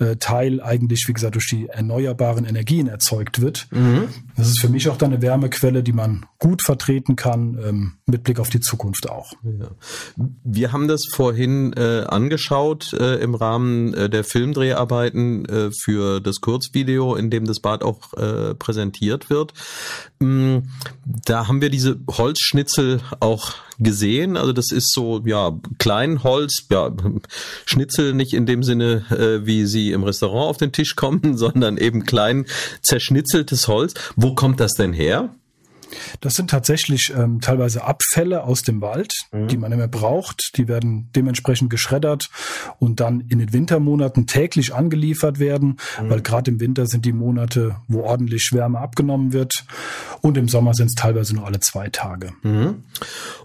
äh, 0.00 0.16
Teil 0.16 0.60
eigentlich, 0.60 1.04
wie 1.06 1.12
gesagt, 1.12 1.36
durch 1.36 1.46
die 1.48 1.68
erneuerbaren 1.68 2.44
Energien 2.44 2.88
erzeugt 2.88 3.40
wird. 3.40 3.68
Mhm. 3.70 4.08
Das 4.40 4.48
ist 4.48 4.60
für 4.62 4.70
mich 4.70 4.88
auch 4.88 4.96
dann 4.96 5.12
eine 5.12 5.20
Wärmequelle, 5.20 5.82
die 5.82 5.92
man 5.92 6.24
gut 6.38 6.62
vertreten 6.62 7.14
kann, 7.14 7.58
ähm, 7.62 7.92
mit 8.06 8.24
Blick 8.24 8.40
auf 8.40 8.48
die 8.48 8.60
Zukunft 8.60 9.10
auch. 9.10 9.34
Ja. 9.42 9.68
Wir 10.44 10.72
haben 10.72 10.88
das 10.88 11.02
vorhin 11.12 11.74
äh, 11.74 12.04
angeschaut 12.08 12.94
äh, 12.94 13.16
im 13.16 13.34
Rahmen 13.34 13.92
äh, 13.92 14.08
der 14.08 14.24
Filmdreharbeiten 14.24 15.44
äh, 15.44 15.70
für 15.84 16.20
das 16.20 16.40
Kurzvideo, 16.40 17.16
in 17.16 17.28
dem 17.28 17.44
das 17.44 17.60
Bad 17.60 17.82
auch 17.82 18.14
äh, 18.14 18.54
präsentiert 18.54 19.28
wird. 19.28 19.52
Mm, 20.20 20.60
da 21.04 21.46
haben 21.46 21.60
wir 21.60 21.68
diese 21.68 22.00
Holzschnitzel 22.08 23.02
auch 23.20 23.56
gesehen. 23.80 24.36
Also 24.36 24.52
das 24.52 24.70
ist 24.70 24.92
so, 24.92 25.22
ja, 25.24 25.58
Kleinholz, 25.78 26.66
ja, 26.70 26.92
Schnitzel 27.64 28.14
nicht 28.14 28.34
in 28.34 28.46
dem 28.46 28.62
Sinne, 28.62 29.04
äh, 29.10 29.46
wie 29.46 29.66
sie 29.66 29.92
im 29.92 30.04
Restaurant 30.04 30.50
auf 30.50 30.56
den 30.58 30.72
Tisch 30.72 30.94
kommen, 30.94 31.36
sondern 31.36 31.78
eben 31.78 32.04
klein 32.04 32.46
zerschnitzeltes 32.82 33.68
Holz. 33.68 33.94
Wo 34.16 34.29
kommt 34.34 34.60
das 34.60 34.72
denn 34.72 34.92
her? 34.92 35.30
Das 36.20 36.34
sind 36.34 36.50
tatsächlich 36.50 37.12
ähm, 37.16 37.40
teilweise 37.40 37.84
Abfälle 37.84 38.44
aus 38.44 38.62
dem 38.62 38.80
Wald, 38.80 39.12
mhm. 39.32 39.48
die 39.48 39.56
man 39.56 39.70
nicht 39.70 39.78
mehr 39.78 39.88
braucht. 39.88 40.56
Die 40.56 40.68
werden 40.68 41.10
dementsprechend 41.14 41.70
geschreddert 41.70 42.30
und 42.78 43.00
dann 43.00 43.20
in 43.20 43.38
den 43.38 43.52
Wintermonaten 43.52 44.26
täglich 44.26 44.74
angeliefert 44.74 45.38
werden, 45.38 45.78
mhm. 46.00 46.10
weil 46.10 46.22
gerade 46.22 46.50
im 46.50 46.60
Winter 46.60 46.86
sind 46.86 47.04
die 47.04 47.12
Monate, 47.12 47.76
wo 47.88 48.02
ordentlich 48.02 48.50
Wärme 48.52 48.78
abgenommen 48.78 49.32
wird 49.32 49.64
und 50.20 50.36
im 50.36 50.48
Sommer 50.48 50.74
sind 50.74 50.86
es 50.86 50.94
teilweise 50.94 51.34
nur 51.34 51.46
alle 51.46 51.60
zwei 51.60 51.88
Tage. 51.88 52.32
Mhm. 52.42 52.84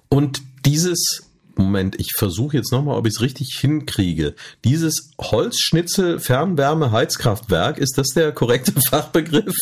Und 0.10 0.42
dieses 0.66 1.32
Moment, 1.58 2.00
ich 2.00 2.12
versuche 2.18 2.58
jetzt 2.58 2.72
nochmal, 2.72 2.98
ob 2.98 3.06
ich 3.08 3.14
es 3.16 3.22
richtig 3.22 3.58
hinkriege. 3.60 4.36
Dieses 4.64 5.12
Holzschnitzel-Fernwärme-Heizkraftwerk, 5.20 7.78
ist 7.78 7.98
das 7.98 8.08
der 8.10 8.32
korrekte 8.32 8.74
Fachbegriff? 8.90 9.56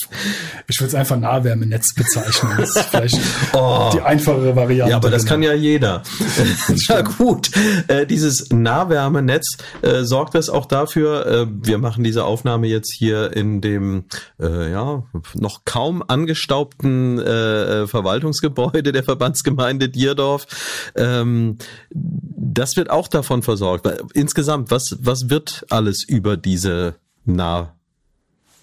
Ich 0.67 0.79
würde 0.79 0.89
es 0.89 0.95
einfach 0.95 1.17
Nahwärmenetz 1.17 1.93
bezeichnen. 1.95 2.53
Das 2.57 2.75
ist 2.75 2.89
vielleicht 2.89 3.17
oh. 3.53 3.89
die 3.93 4.01
einfachere 4.01 4.55
Variante. 4.55 4.91
Ja, 4.91 4.97
aber 4.97 5.09
das 5.09 5.25
kann 5.25 5.41
ja 5.43 5.53
jeder. 5.53 6.03
ja 6.89 7.01
gut, 7.01 7.51
äh, 7.87 8.05
dieses 8.05 8.49
Nahwärmenetz 8.49 9.57
äh, 9.81 10.03
sorgt 10.03 10.35
das 10.35 10.49
auch 10.49 10.65
dafür, 10.65 11.25
äh, 11.25 11.47
wir 11.49 11.77
machen 11.77 12.03
diese 12.03 12.25
Aufnahme 12.25 12.67
jetzt 12.67 12.93
hier 12.93 13.35
in 13.35 13.61
dem 13.61 14.05
äh, 14.39 14.71
ja 14.71 15.03
noch 15.35 15.65
kaum 15.65 16.03
angestaubten 16.07 17.19
äh, 17.19 17.87
Verwaltungsgebäude 17.87 18.91
der 18.91 19.03
Verbandsgemeinde 19.03 19.89
Dierdorf. 19.89 20.47
Ähm, 20.95 21.57
das 21.93 22.75
wird 22.75 22.89
auch 22.89 23.07
davon 23.07 23.43
versorgt. 23.43 23.87
Insgesamt, 24.13 24.71
was, 24.71 24.97
was 24.99 25.29
wird 25.29 25.65
alles 25.69 26.03
über 26.07 26.37
diese 26.37 26.95
nah 27.25 27.73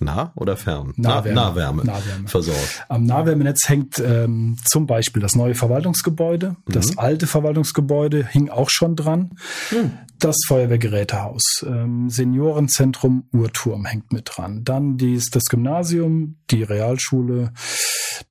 nah 0.01 0.33
oder 0.35 0.57
fern? 0.57 0.95
Nahwärme. 0.97 1.35
Nahwärme, 1.35 1.85
Nahwärme. 1.85 2.29
versorgt. 2.29 2.85
Am 2.89 3.05
Nahwärmenetz 3.05 3.69
hängt 3.69 3.99
ähm, 3.99 4.57
zum 4.65 4.87
Beispiel 4.87 5.21
das 5.21 5.35
neue 5.35 5.55
Verwaltungsgebäude. 5.55 6.57
Mhm. 6.67 6.73
Das 6.73 6.99
alte 6.99 7.27
Verwaltungsgebäude 7.27 8.27
hing 8.27 8.49
auch 8.49 8.71
schon 8.71 8.97
dran. 8.97 9.37
Mhm. 9.71 9.93
Das 10.19 10.37
Feuerwehrgerätehaus, 10.47 11.65
ähm, 11.67 12.11
Seniorenzentrum 12.11 13.25
Uhrturm 13.33 13.85
hängt 13.85 14.13
mit 14.13 14.31
dran. 14.35 14.65
Dann 14.65 14.97
dies, 14.97 15.31
das 15.31 15.45
Gymnasium, 15.45 16.37
die 16.51 16.63
Realschule, 16.63 17.53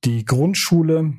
die 0.04 0.24
Grundschule, 0.24 1.14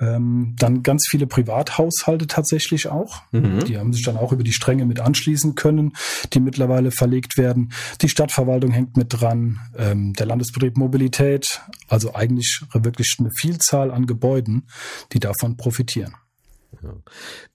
ähm, 0.00 0.54
dann 0.58 0.82
ganz 0.82 1.06
viele 1.08 1.26
Privathaushalte 1.26 2.26
tatsächlich 2.26 2.88
auch. 2.88 3.22
Mhm. 3.32 3.64
Die 3.64 3.78
haben 3.78 3.92
sich 3.92 4.04
dann 4.04 4.16
auch 4.16 4.32
über 4.32 4.42
die 4.42 4.52
Stränge 4.52 4.86
mit 4.86 5.00
anschließen 5.00 5.54
können, 5.54 5.92
die 6.32 6.40
mittlerweile 6.40 6.90
verlegt 6.90 7.38
werden. 7.38 7.72
Die 8.00 8.08
Stadtverwaltung 8.08 8.70
hängt 8.70 8.96
mit 8.96 9.08
dran, 9.10 9.60
ähm, 9.76 10.12
der 10.14 10.26
Landesbetrieb 10.26 10.76
Mobilität, 10.76 11.60
also 11.88 12.14
eigentlich 12.14 12.60
wirklich 12.72 13.16
eine 13.18 13.30
Vielzahl 13.30 13.90
an 13.90 14.06
Gebäuden, 14.06 14.68
die 15.12 15.20
davon 15.20 15.56
profitieren. 15.56 16.14
Ja. 16.82 16.94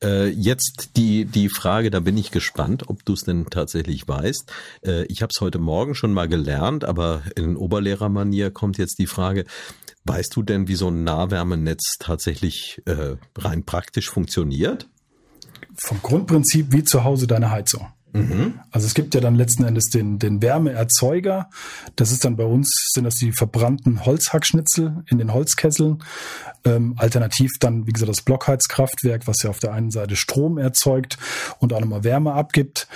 Äh, 0.03 0.29
jetzt 0.29 0.91
die, 0.97 1.25
die 1.25 1.49
Frage, 1.49 1.91
da 1.91 1.99
bin 1.99 2.17
ich 2.17 2.31
gespannt, 2.31 2.89
ob 2.89 3.05
du 3.05 3.13
es 3.13 3.21
denn 3.21 3.45
tatsächlich 3.45 4.07
weißt. 4.07 4.51
Äh, 4.85 5.05
ich 5.05 5.21
habe 5.21 5.31
es 5.33 5.39
heute 5.39 5.59
Morgen 5.59 5.95
schon 5.95 6.13
mal 6.13 6.27
gelernt, 6.27 6.83
aber 6.83 7.21
in 7.35 7.55
Oberlehrermanier 7.55 8.51
kommt 8.51 8.77
jetzt 8.77 8.99
die 8.99 9.07
Frage, 9.07 9.45
Weißt 10.05 10.35
du 10.35 10.43
denn, 10.43 10.67
wie 10.67 10.75
so 10.75 10.89
ein 10.89 11.03
Nahwärmenetz 11.03 11.95
tatsächlich 11.99 12.81
äh, 12.85 13.15
rein 13.37 13.63
praktisch 13.63 14.09
funktioniert? 14.09 14.89
Vom 15.75 16.01
Grundprinzip 16.01 16.71
wie 16.71 16.83
zu 16.83 17.03
Hause 17.03 17.25
deine 17.25 17.51
Heizung. 17.51 17.87
Mhm. 18.13 18.59
Also 18.69 18.85
es 18.85 18.93
gibt 18.93 19.15
ja 19.15 19.21
dann 19.21 19.35
letzten 19.35 19.63
Endes 19.63 19.85
den, 19.85 20.19
den 20.19 20.41
Wärmeerzeuger. 20.41 21.49
Das 21.95 22.11
ist 22.11 22.23
dann 22.23 22.35
bei 22.35 22.45
uns, 22.45 22.91
sind 22.93 23.05
das 23.05 23.15
die 23.15 23.31
verbrannten 23.31 24.05
Holzhackschnitzel 24.05 25.03
in 25.09 25.17
den 25.17 25.33
Holzkesseln. 25.33 26.03
Ähm, 26.63 26.93
alternativ 26.97 27.51
dann, 27.59 27.87
wie 27.87 27.91
gesagt, 27.91 28.09
das 28.09 28.21
Blockheizkraftwerk, 28.21 29.25
was 29.27 29.41
ja 29.41 29.49
auf 29.49 29.59
der 29.59 29.73
einen 29.73 29.89
Seite 29.89 30.15
Strom 30.15 30.57
erzeugt 30.57 31.17
und 31.59 31.73
auch 31.73 31.79
nochmal 31.79 32.03
Wärme 32.03 32.33
abgibt. 32.33 32.87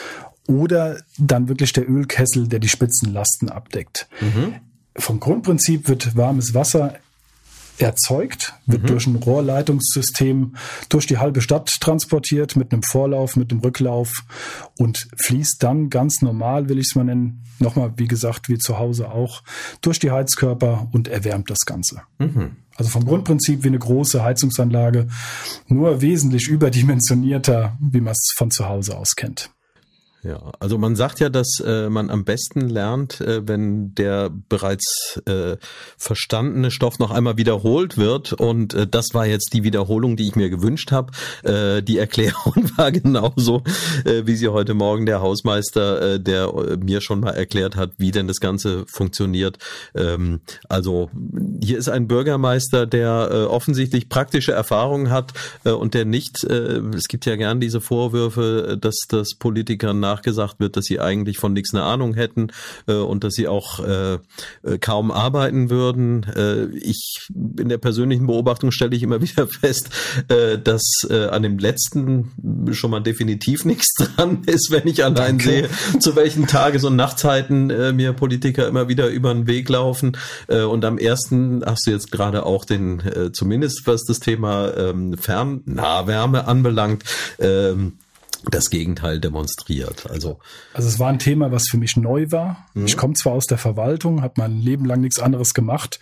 Oder 0.48 1.02
dann 1.18 1.50
wirklich 1.50 1.74
der 1.74 1.90
Ölkessel, 1.90 2.48
der 2.48 2.60
die 2.60 2.70
Spitzenlasten 2.70 3.50
abdeckt. 3.50 4.08
Mhm 4.22 4.56
vom 4.98 5.20
Grundprinzip 5.20 5.88
wird 5.88 6.16
warmes 6.16 6.54
Wasser 6.54 6.96
erzeugt, 7.80 8.54
wird 8.66 8.84
mhm. 8.84 8.88
durch 8.88 9.08
ein 9.08 9.16
Rohrleitungssystem 9.16 10.56
durch 10.90 11.06
die 11.06 11.18
halbe 11.18 11.42
Stadt 11.42 11.70
transportiert 11.80 12.56
mit 12.56 12.72
einem 12.72 12.84
Vorlauf, 12.84 13.36
mit 13.36 13.52
einem 13.52 13.62
Rücklauf 13.62 14.12
und 14.78 15.08
fließt 15.18 15.62
dann 15.62 15.90
ganz 15.90 16.22
normal, 16.22 16.70
will 16.70 16.80
ich 16.80 16.88
es 16.90 16.96
mal 16.96 17.04
nennen, 17.04 17.44
nochmal, 17.60 17.94
wie 17.98 18.08
gesagt, 18.08 18.50
wie 18.50 18.58
zu 18.58 18.80
Hause 18.80 19.12
auch, 19.12 19.44
durch 19.82 20.00
die 20.00 20.12
Heizkörper 20.12 20.88
und 20.92 21.08
erwärmt 21.08 21.50
das 21.50 21.60
Ganze. 21.66 22.02
Mhm. 22.20 22.58
Also 22.76 22.92
vom 22.92 23.06
Grundprinzip 23.06 23.64
wie 23.64 23.70
eine 23.70 23.80
große 23.80 24.24
Heizungsanlage, 24.24 25.08
nur 25.68 26.02
wesentlich 26.02 26.48
überdimensionierter, 26.48 27.78
wie 27.80 28.02
man 28.02 28.12
es 28.12 28.34
von 28.36 28.52
zu 28.52 28.68
Hause 28.68 28.98
aus 28.98 29.16
kennt. 29.16 29.50
Ja, 30.24 30.52
also 30.60 30.80
man 30.80 30.96
sagt 30.96 31.20
ja, 31.20 31.30
dass 31.30 31.60
äh, 31.64 31.90
man 31.90 32.10
am 32.10 32.26
besten 32.26 32.70
lernt, 32.70 33.22
äh, 33.22 33.48
wenn 33.48 33.94
der 33.94 34.32
bereits 34.50 35.22
äh, 35.26 35.58
verstandene 35.96 36.72
Stoff 36.72 36.98
noch 36.98 37.12
einmal 37.12 37.38
wiederholt 37.38 37.98
wird. 37.98 38.34
Und 38.34 38.74
äh, 38.74 38.88
das 38.88 39.14
war 39.14 39.28
jetzt 39.28 39.54
die 39.54 39.64
Wiederholung, 39.64 40.18
die 40.18 40.28
ich 40.28 40.36
mir 40.36 40.50
gewünscht 40.50 40.92
habe. 40.92 41.12
Äh, 41.44 41.84
die 41.84 42.00
Erklärung 42.00 42.56
war 42.78 42.92
genauso, 42.92 43.64
äh, 44.06 44.24
wie 44.26 44.36
sie 44.36 44.48
heute 44.48 44.74
Morgen 44.74 45.06
der 45.06 45.22
Hausmeister, 45.22 46.16
äh, 46.16 46.20
der 46.20 46.48
äh, 46.48 46.78
mir 46.78 47.02
schon 47.02 47.20
mal 47.20 47.32
erklärt 47.32 47.76
hat, 47.76 47.92
wie 47.98 48.12
denn 48.12 48.28
das 48.28 48.40
Ganze 48.40 48.86
funktioniert. 48.88 49.60
Ähm, 49.94 50.42
also 50.68 51.12
hier 51.64 51.78
ist 51.78 51.90
ein 51.90 52.08
Bürgermeister, 52.08 52.88
der 52.88 53.30
äh, 53.32 53.36
offensichtlich 53.44 54.10
praktische 54.10 54.52
Erfahrungen 54.52 55.12
hat 55.12 55.34
äh, 55.64 55.70
und 55.70 55.94
der 55.94 56.06
nicht, 56.06 56.44
äh, 56.44 56.80
es 56.96 57.08
gibt 57.08 57.28
ja 57.28 57.36
gern 57.36 57.60
diese 57.60 57.82
Vorwürfe, 57.82 58.80
dass 58.82 58.96
das 59.08 59.36
Politiker 59.38 59.94
nachgesagt 60.08 60.60
wird, 60.60 60.78
dass 60.78 60.86
sie 60.86 61.00
eigentlich 61.00 61.38
von 61.38 61.54
nichts 61.54 61.74
eine 61.74 61.84
Ahnung 61.84 62.14
hätten 62.14 62.48
äh, 62.88 62.94
und 62.94 63.24
dass 63.24 63.34
sie 63.34 63.48
auch 63.48 63.80
äh, 63.80 64.14
äh, 64.64 64.78
kaum 64.80 65.12
arbeiten 65.12 65.70
würden. 65.70 66.24
Äh, 66.24 66.66
ich 66.78 67.28
in 67.60 67.70
der 67.70 67.78
persönlichen 67.78 68.28
Beobachtung 68.28 68.72
stelle 68.72 68.96
ich 68.96 69.04
immer 69.04 69.22
wieder 69.28 69.48
fest, 69.48 69.90
äh, 70.30 70.58
dass 70.58 70.84
äh, 71.10 71.26
an 71.28 71.44
dem 71.44 71.58
letzten 71.58 72.32
schon 72.72 72.92
mal 72.92 73.02
definitiv 73.02 73.66
nichts 73.66 73.94
dran 73.96 74.44
ist, 74.46 74.72
wenn 74.72 74.88
ich 74.88 75.04
allein 75.04 75.38
Danke. 75.38 75.44
sehe, 75.44 75.70
zu 76.00 76.16
welchen 76.16 76.48
Tages- 76.48 76.84
und 76.84 76.96
Nachtzeiten 76.96 77.70
äh, 77.70 77.92
mir 77.92 78.14
Politiker 78.14 78.68
immer 78.68 78.88
wieder 78.88 79.08
über 79.08 79.34
den 79.34 79.48
Weg 79.48 79.70
laufen. 79.70 80.18
Äh, 80.48 80.62
und 80.62 80.86
am 80.86 80.98
ersten 80.98 81.64
hast 81.66 81.86
du 81.88 81.92
jetzt 81.92 82.12
gerade 82.12 82.46
auch 82.46 82.66
den, 82.66 83.00
äh, 83.00 83.32
zumindest 83.32 83.84
was 83.86 84.04
das 84.04 84.20
Thema 84.20 84.74
ähm, 84.76 85.18
Fernnahwärme 85.18 86.48
anbelangt, 86.48 87.04
ähm, 87.40 87.94
das 88.46 88.70
Gegenteil 88.70 89.20
demonstriert. 89.20 90.10
Also, 90.10 90.40
also 90.74 90.88
es 90.88 91.00
war 91.00 91.10
ein 91.10 91.20
Thema, 91.20 91.52
was 91.52 91.68
für 91.70 91.78
mich 91.78 91.98
neu 91.98 92.32
war. 92.32 92.66
Mhm. 92.74 92.86
Ich 92.86 92.98
komme 92.98 93.14
zwar 93.14 93.34
aus 93.34 93.46
der 93.46 93.58
Verwaltung, 93.58 94.22
habe 94.22 94.36
mein 94.38 94.60
Leben 94.60 94.86
lang 94.86 95.02
nichts 95.02 95.20
anderes 95.20 95.54
gemacht, 95.54 96.00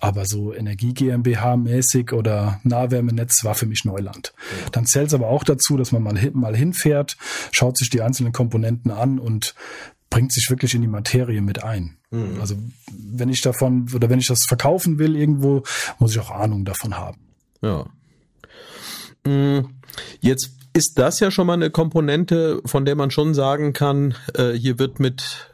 aber 0.00 0.26
so 0.26 0.54
Energie 0.54 0.92
GmbH 0.92 1.56
mäßig 1.56 2.12
oder 2.12 2.60
Nahwärmenetz 2.64 3.44
war 3.44 3.54
für 3.54 3.66
mich 3.66 3.84
Neuland. 3.84 4.32
Mhm. 4.36 4.70
Dann 4.72 4.86
zählt 4.86 5.08
es 5.08 5.14
aber 5.14 5.28
auch 5.28 5.44
dazu, 5.44 5.76
dass 5.76 5.92
man 5.92 6.02
mal, 6.02 6.30
mal 6.32 6.56
hinfährt, 6.56 7.16
schaut 7.52 7.78
sich 7.78 7.90
die 7.90 8.02
einzelnen 8.02 8.32
Komponenten 8.32 8.90
an 8.90 9.18
und 9.18 9.54
bringt 10.10 10.32
sich 10.32 10.48
wirklich 10.50 10.74
in 10.74 10.82
die 10.82 10.88
Materie 10.88 11.40
mit 11.42 11.62
ein. 11.62 11.98
Mhm. 12.10 12.40
Also 12.40 12.56
wenn 12.90 13.28
ich 13.28 13.40
davon 13.42 13.88
oder 13.94 14.08
wenn 14.08 14.18
ich 14.18 14.28
das 14.28 14.44
verkaufen 14.46 14.98
will 14.98 15.16
irgendwo, 15.16 15.62
muss 15.98 16.12
ich 16.12 16.20
auch 16.20 16.30
Ahnung 16.30 16.64
davon 16.64 16.96
haben. 16.96 17.20
Ja. 17.62 17.86
Mhm. 19.24 19.70
Jetzt 20.20 20.55
ist 20.76 20.98
das 20.98 21.20
ja 21.20 21.30
schon 21.30 21.46
mal 21.46 21.54
eine 21.54 21.70
Komponente, 21.70 22.60
von 22.66 22.84
der 22.84 22.96
man 22.96 23.10
schon 23.10 23.32
sagen 23.32 23.72
kann, 23.72 24.14
äh, 24.34 24.52
hier 24.52 24.78
wird 24.78 25.00
mit 25.00 25.48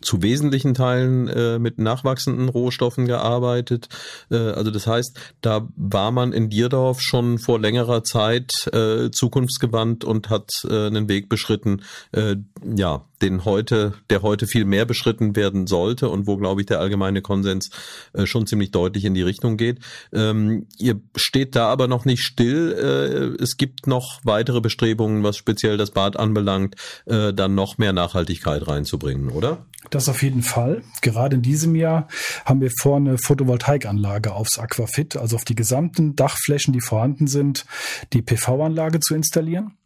zu 0.00 0.22
wesentlichen 0.22 0.74
Teilen 0.74 1.28
äh, 1.28 1.58
mit 1.58 1.78
nachwachsenden 1.78 2.48
Rohstoffen 2.48 3.06
gearbeitet. 3.06 3.88
Äh, 4.30 4.36
also 4.36 4.70
das 4.70 4.86
heißt, 4.86 5.18
da 5.40 5.66
war 5.76 6.12
man 6.12 6.32
in 6.32 6.50
Dierdorf 6.50 7.00
schon 7.00 7.38
vor 7.38 7.58
längerer 7.58 8.04
Zeit 8.04 8.52
äh, 8.72 9.10
zukunftsgewandt 9.10 10.04
und 10.04 10.30
hat 10.30 10.50
äh, 10.68 10.86
einen 10.86 11.08
Weg 11.08 11.28
beschritten, 11.28 11.82
äh, 12.12 12.36
ja, 12.76 13.04
den 13.24 13.44
heute, 13.44 13.94
der 14.10 14.22
heute 14.22 14.46
viel 14.46 14.66
mehr 14.66 14.84
beschritten 14.84 15.34
werden 15.34 15.66
sollte 15.66 16.10
und 16.10 16.26
wo, 16.26 16.36
glaube 16.36 16.60
ich, 16.60 16.66
der 16.66 16.80
allgemeine 16.80 17.22
Konsens 17.22 17.70
äh, 18.12 18.26
schon 18.26 18.46
ziemlich 18.46 18.70
deutlich 18.70 19.04
in 19.04 19.14
die 19.14 19.22
Richtung 19.22 19.56
geht. 19.56 19.78
Ähm, 20.12 20.66
ihr 20.78 21.00
steht 21.16 21.56
da 21.56 21.68
aber 21.68 21.88
noch 21.88 22.04
nicht 22.04 22.22
still. 22.22 22.72
Äh, 22.72 23.42
es 23.42 23.56
gibt 23.56 23.86
noch 23.86 24.20
weitere 24.24 24.60
Bestrebungen, 24.60 25.22
was 25.22 25.36
speziell 25.36 25.78
das 25.78 25.90
Bad 25.90 26.18
anbelangt, 26.18 26.76
äh, 27.06 27.32
dann 27.32 27.54
noch 27.54 27.78
mehr 27.78 27.94
Nachhaltigkeit 27.94 28.66
reinzubringen, 28.66 29.30
oder? 29.30 29.64
Das 29.90 30.08
auf 30.08 30.22
jeden 30.22 30.42
Fall. 30.42 30.82
Gerade 31.00 31.36
in 31.36 31.42
diesem 31.42 31.74
Jahr 31.74 32.08
haben 32.44 32.60
wir 32.60 32.70
vor, 32.80 32.96
eine 32.96 33.16
Photovoltaikanlage 33.18 34.32
aufs 34.32 34.58
Aquafit, 34.58 35.16
also 35.16 35.36
auf 35.36 35.44
die 35.44 35.54
gesamten 35.54 36.14
Dachflächen, 36.14 36.72
die 36.72 36.80
vorhanden 36.80 37.26
sind, 37.26 37.64
die 38.12 38.22
PV-Anlage 38.22 39.00
zu 39.00 39.14
installieren. 39.14 39.76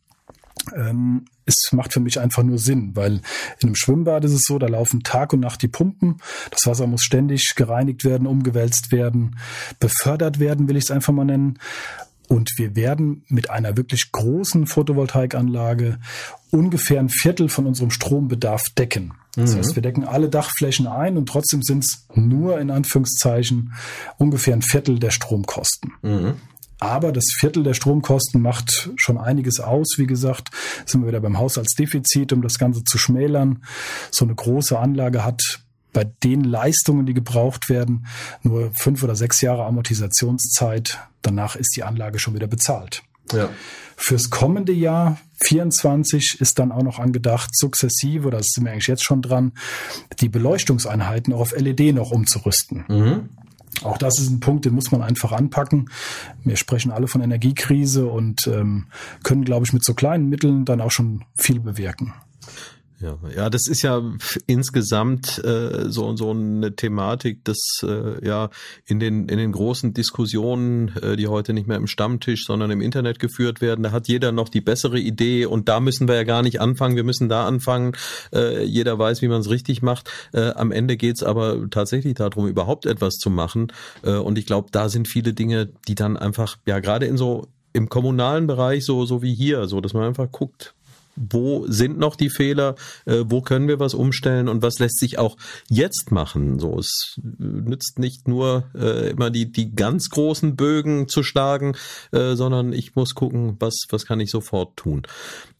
Ähm, 0.77 1.25
es 1.47 1.73
macht 1.73 1.93
für 1.93 2.01
mich 2.01 2.21
einfach 2.21 2.43
nur 2.43 2.59
Sinn, 2.59 2.95
weil 2.95 3.21
in 3.61 3.69
einem 3.69 3.75
Schwimmbad 3.75 4.25
ist 4.25 4.33
es 4.33 4.43
so, 4.45 4.59
da 4.59 4.67
laufen 4.67 5.03
Tag 5.03 5.33
und 5.33 5.41
Nacht 5.41 5.63
die 5.63 5.69
Pumpen. 5.69 6.19
Das 6.51 6.67
Wasser 6.67 6.87
muss 6.87 7.03
ständig 7.03 7.55
gereinigt 7.57 8.05
werden, 8.05 8.27
umgewälzt 8.27 8.93
werden, 8.93 9.39
befördert 9.81 10.39
werden, 10.41 10.69
will 10.69 10.77
ich 10.77 10.85
es 10.85 10.91
einfach 10.91 11.13
mal 11.13 11.25
nennen. 11.25 11.59
Und 12.29 12.53
wir 12.59 12.77
werden 12.77 13.25
mit 13.29 13.49
einer 13.49 13.79
wirklich 13.79 14.13
großen 14.13 14.67
Photovoltaikanlage 14.67 15.99
ungefähr 16.51 17.01
ein 17.01 17.09
Viertel 17.09 17.49
von 17.49 17.65
unserem 17.65 17.91
Strombedarf 17.91 18.69
decken. 18.77 19.15
Das 19.35 19.55
mhm. 19.55 19.59
heißt, 19.59 19.77
wir 19.77 19.83
decken 19.83 20.05
alle 20.05 20.29
Dachflächen 20.29 20.87
ein 20.87 21.17
und 21.17 21.27
trotzdem 21.27 21.63
sind 21.63 21.85
es 21.85 22.07
nur 22.15 22.61
in 22.61 22.71
Anführungszeichen 22.71 23.73
ungefähr 24.19 24.55
ein 24.55 24.63
Viertel 24.63 24.99
der 24.99 25.11
Stromkosten. 25.11 25.93
Mhm. 26.03 26.35
Aber 26.81 27.13
das 27.13 27.25
Viertel 27.39 27.65
der 27.65 27.75
Stromkosten 27.75 28.41
macht 28.41 28.91
schon 28.97 29.19
einiges 29.19 29.61
aus. 29.61 29.95
Wie 29.97 30.07
gesagt, 30.07 30.51
sind 30.87 31.03
wir 31.03 31.09
wieder 31.09 31.21
beim 31.21 31.39
Haushaltsdefizit, 31.39 32.33
um 32.33 32.43
das 32.43 32.59
Ganze 32.59 32.85
zu 32.85 32.99
schmälern. 32.99 33.65
So 34.11 34.25
eine 34.25 34.35
große 34.35 34.79
Anlage 34.79 35.25
hat 35.25 35.43
bei 35.93 36.05
den 36.05 36.45
Leistungen, 36.45 37.07
die 37.07 37.15
gebraucht 37.15 37.69
werden, 37.69 38.07
nur 38.43 38.71
fünf 38.73 39.03
oder 39.03 39.17
sechs 39.17 39.41
Jahre 39.41 39.65
Amortisationszeit. 39.65 40.99
Danach 41.23 41.57
ist 41.57 41.75
die 41.77 41.83
Anlage 41.83 42.19
schon 42.19 42.35
wieder 42.35 42.47
bezahlt. 42.47 43.03
Ja. 43.33 43.51
Fürs 43.97 44.31
kommende 44.31 44.73
Jahr 44.73 45.19
24 45.43 46.41
ist 46.41 46.59
dann 46.59 46.73
auch 46.73 46.83
noch 46.83 46.99
angedacht, 46.99 47.51
sukzessive, 47.57 48.29
oder 48.29 48.41
sind 48.43 48.65
wir 48.65 48.73
eigentlich 48.73 48.87
jetzt 48.87 49.05
schon 49.05 49.23
dran, 49.23 49.53
die 50.21 50.29
Beleuchtungseinheiten 50.29 51.33
auch 51.33 51.41
auf 51.41 51.57
LED 51.57 51.95
noch 51.95 52.13
umzurüsten. 52.13 52.85
Mhm. 52.89 53.29
Auch 53.85 53.99
das 53.99 54.19
ist 54.19 54.31
ein 54.31 54.41
Punkt, 54.41 54.65
den 54.65 54.75
muss 54.75 54.91
man 54.91 55.03
einfach 55.03 55.33
anpacken. 55.33 55.91
Wir 56.45 56.57
sprechen 56.57 56.91
alle 56.91 57.09
von 57.09 57.21
Energiekrise 57.21 58.07
und 58.07 58.47
ähm, 58.47 58.87
können, 59.23 59.45
glaube 59.45 59.67
ich, 59.67 59.73
mit 59.73 59.85
so 59.85 59.95
kleinen 59.95 60.29
Mitteln 60.29 60.65
dann 60.65 60.81
auch 60.81 60.91
schon 60.91 61.25
viel 61.37 61.61
bewirken. 61.61 62.15
Ja, 63.01 63.17
ja, 63.35 63.49
das 63.49 63.69
ist 63.69 63.83
ja 63.83 64.03
insgesamt 64.47 65.39
äh, 65.45 65.89
so 65.89 66.17
so 66.17 66.31
eine 66.31 66.75
Thematik, 66.75 67.45
dass 67.45 67.59
äh, 67.85 68.27
ja 68.27 68.51
in 68.87 68.99
den 68.99 69.29
in 69.29 69.39
den 69.39 69.53
großen 69.53 69.95
Diskussionen, 69.95 70.89
äh, 70.97 71.17
die 71.17 71.29
heute 71.29 71.53
nicht 71.53 71.69
mehr 71.69 71.77
im 71.77 71.87
Stammtisch, 71.87 72.45
sondern 72.45 72.73
im 72.73 72.81
Internet 72.81 73.21
geführt 73.21 73.61
werden, 73.61 73.85
da 73.85 73.93
hat 73.93 74.09
jeder 74.09 74.33
noch 74.33 74.49
die 74.49 74.61
bessere 74.61 74.99
Idee 74.99 75.47
und 75.47 75.69
da 75.69 75.79
müssen 75.79 76.09
wir 76.09 76.17
ja 76.17 76.25
gar 76.25 76.43
nicht 76.43 76.61
anfangen. 76.61 76.97
Wir 76.97 77.05
müssen 77.05 77.29
da 77.29 77.47
anfangen. 77.47 77.93
Äh, 78.33 78.65
jeder 78.65 78.99
weiß, 78.99 79.23
wie 79.23 79.29
man 79.29 79.43
es 79.43 79.51
richtig 79.51 79.81
macht. 79.81 80.11
Äh, 80.33 80.51
am 80.51 80.73
Ende 80.73 80.97
geht's 80.97 81.23
aber 81.23 81.71
tatsächlich 81.71 82.15
darum, 82.15 82.49
überhaupt 82.49 82.85
etwas 82.85 83.15
zu 83.15 83.31
machen. 83.31 83.73
Äh, 84.03 84.15
und 84.15 84.39
ich 84.39 84.47
glaube, 84.47 84.71
da 84.73 84.89
sind 84.89 85.07
viele 85.07 85.35
Dinge, 85.35 85.71
die 85.87 85.95
dann 85.95 86.17
einfach 86.17 86.57
ja 86.67 86.81
gerade 86.81 87.07
in 87.07 87.17
so 87.17 87.47
im 87.73 87.89
kommunalen 87.89 88.49
Bereich 88.49 88.85
so 88.85 89.05
so 89.07 89.23
wie 89.23 89.35
hier, 89.35 89.67
so 89.69 89.81
dass 89.81 89.95
man 89.95 90.03
einfach 90.03 90.33
guckt, 90.33 90.75
wo 91.19 91.67
sind 91.67 91.99
noch 91.99 92.17
die 92.17 92.31
Fehler, 92.31 92.75
äh, 93.05 93.25
wo 93.27 93.43
können 93.43 93.69
wir 93.69 93.81
was 93.81 93.95
umstellen 93.95 94.49
und 94.49 94.63
was 94.63 94.79
lässt 94.79 94.99
sich 94.99 95.19
auch 95.19 95.37
jetzt 95.69 96.11
machen. 96.11 96.59
So, 96.59 96.79
es 96.79 97.19
nützt 97.39 97.99
nicht 97.99 98.29
nur 98.29 98.65
äh, 98.75 99.11
immer 99.11 99.31
die, 99.31 99.51
die 99.51 99.75
ganz 99.75 100.09
großen 100.11 100.57
Bögen 100.57 101.09
zu 101.09 101.23
schlagen, 101.23 101.75
äh, 102.13 102.35
sondern 102.35 102.73
ich 102.73 102.95
muss 102.95 103.15
gucken, 103.15 103.57
was, 103.59 103.87
was 103.91 104.07
kann 104.07 104.21
ich 104.21 104.31
sofort 104.31 104.77
tun. 104.77 105.03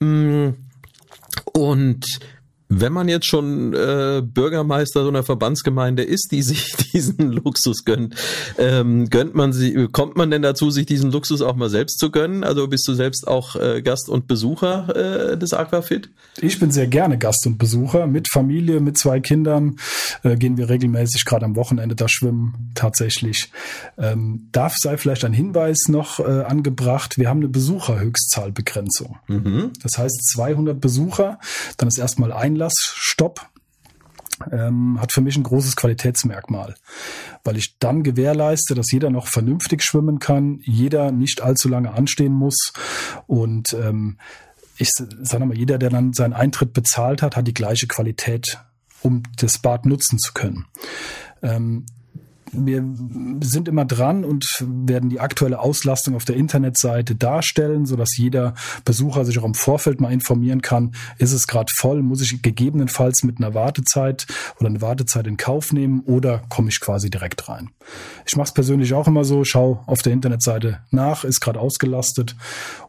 Mm. 0.01 0.51
Und 1.53 2.07
wenn 2.69 2.93
man 2.93 3.09
jetzt 3.09 3.27
schon 3.27 3.73
äh, 3.73 4.23
Bürgermeister 4.23 5.03
so 5.03 5.09
einer 5.09 5.23
Verbandsgemeinde 5.23 6.03
ist, 6.03 6.29
die 6.33 6.43
sich 6.43 6.75
diesen 6.93 7.33
Luxus 7.33 7.85
gönnt, 7.85 8.15
ähm, 8.59 9.09
gönnt 9.09 9.35
man 9.35 9.53
sie, 9.53 9.89
kommt 9.91 10.17
man 10.17 10.31
denn 10.31 10.43
dazu, 10.43 10.71
sich 10.71 10.87
diesen 10.87 11.11
Luxus 11.11 11.41
auch 11.41 11.57
mal 11.57 11.71
selbst 11.71 11.99
zu 11.99 12.11
gönnen? 12.11 12.45
Also 12.45 12.69
bist 12.69 12.87
du 12.87 12.95
selbst 12.95 13.27
auch 13.27 13.57
äh, 13.57 13.81
Gast 13.83 14.09
und 14.09 14.27
Besucher 14.27 15.33
äh, 15.33 15.39
des 15.39 15.55
Aquafit? 15.55 16.11
Ich 16.41 16.61
bin 16.61 16.71
sehr 16.71 16.87
gerne 16.87 17.19
Gast 17.19 17.47
und 17.47 17.59
Besucher. 17.59 18.07
Mit 18.07 18.29
Familie, 18.31 18.81
mit 18.81 18.99
zwei 18.99 19.21
Kindern 19.21 19.77
äh, 20.23 20.37
gehen 20.37 20.57
wir 20.57 20.69
regelmäßig 20.69 21.25
gerade 21.25 21.47
am 21.47 21.57
Wochenende 21.57 21.97
da 21.97 22.09
schwimmen, 22.09 22.71
tatsächlich. 22.75 23.51
Ähm, 23.97 24.49
darf 24.53 24.75
sei 24.77 24.99
vielleicht 24.99 25.25
ein 25.25 25.33
Hinweis 25.33 25.89
noch 25.89 26.21
äh, 26.21 26.43
angebracht, 26.43 27.17
wir 27.17 27.29
haben 27.29 27.39
eine 27.39 27.49
Besucherhöchstzahlbegrenzung. 27.49 29.17
Mhm. 29.27 29.73
Das 29.83 29.99
heißt 29.99 30.31
200 30.33 30.81
Besucher, 30.81 31.39
dann 31.79 31.89
ist 31.89 31.99
erstmal 31.99 32.33
ein 32.33 32.58
Einlassstopp 32.59 33.49
ähm, 34.53 35.01
hat 35.01 35.13
für 35.13 35.21
mich 35.21 35.37
ein 35.37 35.43
großes 35.43 35.77
Qualitätsmerkmal, 35.77 36.75
weil 37.45 37.57
ich 37.57 37.79
dann 37.79 38.03
gewährleiste, 38.03 38.75
dass 38.75 38.91
jeder 38.93 39.11
noch 39.11 39.27
vernünftig 39.27 39.83
schwimmen 39.83 40.19
kann, 40.19 40.61
jeder 40.63 41.11
nicht 41.13 41.41
allzu 41.41 41.69
lange 41.69 41.93
anstehen 41.93 42.33
muss 42.33 42.73
und 43.27 43.73
ähm, 43.75 44.19
ich 44.81 44.91
sage 44.93 45.45
mal, 45.45 45.59
jeder, 45.59 45.77
der 45.77 45.91
dann 45.91 46.13
seinen 46.13 46.35
Eintritt 46.35 46.73
bezahlt 46.73 47.21
hat, 47.21 47.37
hat 47.37 47.49
die 47.49 47.55
gleiche 47.55 47.89
Qualität, 47.89 48.61
um 49.03 49.25
das 49.37 49.59
Bad 49.59 49.87
nutzen 49.87 50.21
zu 50.21 50.33
können. 50.33 50.67
Ähm, 51.43 51.85
wir 52.53 52.85
sind 53.41 53.69
immer 53.69 53.85
dran 53.85 54.25
und 54.25 54.45
werden 54.61 55.11
die 55.11 55.21
aktuelle 55.21 55.59
Auslastung 55.59 56.15
auf 56.15 56.25
der 56.25 56.37
Internetseite 56.37 57.15
darstellen, 57.15 57.87
sodass 57.87 58.17
jeder 58.17 58.55
Besucher 58.85 59.25
sich 59.25 59.39
auch 59.39 59.45
im 59.45 59.55
Vorfeld 59.55 60.01
mal 60.01 60.13
informieren 60.13 60.63
kann, 60.63 60.93
ist 61.19 61.33
es 61.33 61.47
gerade 61.47 61.73
voll, 61.77 62.03
muss 62.03 62.21
ich 62.21 62.43
gegebenenfalls 62.43 63.23
mit 63.25 63.39
einer 63.39 63.55
Wartezeit 63.55 64.27
oder 64.59 64.69
eine 64.69 64.81
Wartezeit 64.81 65.27
in 65.27 65.37
Kauf 65.37 65.73
nehmen 65.73 66.01
oder 66.01 66.43
komme 66.49 66.69
ich 66.69 66.81
quasi 66.81 67.11
direkt 67.11 67.49
rein. 67.49 67.71
Ich 68.27 68.37
mache 68.37 68.49
es 68.49 68.55
persönlich 68.55 68.93
auch 68.95 69.07
immer 69.07 69.25
so, 69.25 69.45
schau 69.45 69.83
auf 69.87 70.03
der 70.03 70.13
Internetseite 70.13 70.81
nach, 70.91 71.25
ist 71.25 71.41
gerade 71.41 71.61
ausgelastet 71.61 72.37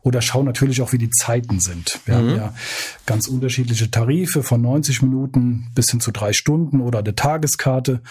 oder 0.02 0.22
schau 0.22 0.44
natürlich 0.44 0.82
auch, 0.82 0.92
wie 0.92 0.98
die 0.98 1.10
Zeiten 1.10 1.60
sind. 1.60 2.00
Wir 2.06 2.16
mhm. 2.16 2.20
haben 2.20 2.36
ja 2.36 2.54
ganz 3.06 3.28
unterschiedliche 3.28 3.90
Tarife 3.90 4.44
von 4.44 4.62
90 4.62 5.02
Minuten 5.02 5.68
bis 5.76 5.90
hin 5.92 6.00
zu 6.00 6.12
drei 6.12 6.34
Stunden 6.34 6.82
oder 6.82 7.02
der 7.02 7.16
Tageskarte. 7.16 8.02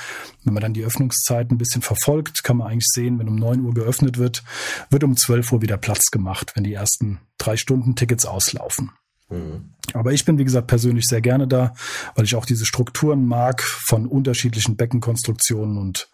Wenn 0.44 0.54
man 0.54 0.62
dann 0.62 0.74
die 0.74 0.84
Öffnungszeit 0.84 1.37
Öffnungszeiten 1.38 1.54
ein 1.54 1.58
bisschen 1.58 1.82
verfolgt, 1.82 2.42
kann 2.42 2.58
man 2.58 2.68
eigentlich 2.68 2.88
sehen, 2.88 3.18
wenn 3.18 3.28
um 3.28 3.36
9 3.36 3.64
Uhr 3.64 3.74
geöffnet 3.74 4.18
wird, 4.18 4.42
wird 4.90 5.04
um 5.04 5.16
12 5.16 5.52
Uhr 5.52 5.62
wieder 5.62 5.76
Platz 5.76 6.10
gemacht, 6.10 6.52
wenn 6.54 6.64
die 6.64 6.74
ersten 6.74 7.20
drei 7.38 7.56
Stunden 7.56 7.94
Tickets 7.94 8.26
auslaufen. 8.26 8.90
Mhm. 9.30 9.74
Aber 9.94 10.12
ich 10.12 10.24
bin, 10.24 10.38
wie 10.38 10.44
gesagt, 10.44 10.66
persönlich 10.66 11.06
sehr 11.06 11.20
gerne 11.20 11.46
da, 11.46 11.74
weil 12.14 12.24
ich 12.24 12.34
auch 12.34 12.46
diese 12.46 12.66
Strukturen 12.66 13.26
mag 13.26 13.62
von 13.62 14.06
unterschiedlichen 14.06 14.76
Beckenkonstruktionen 14.76 15.78
und 15.78 16.08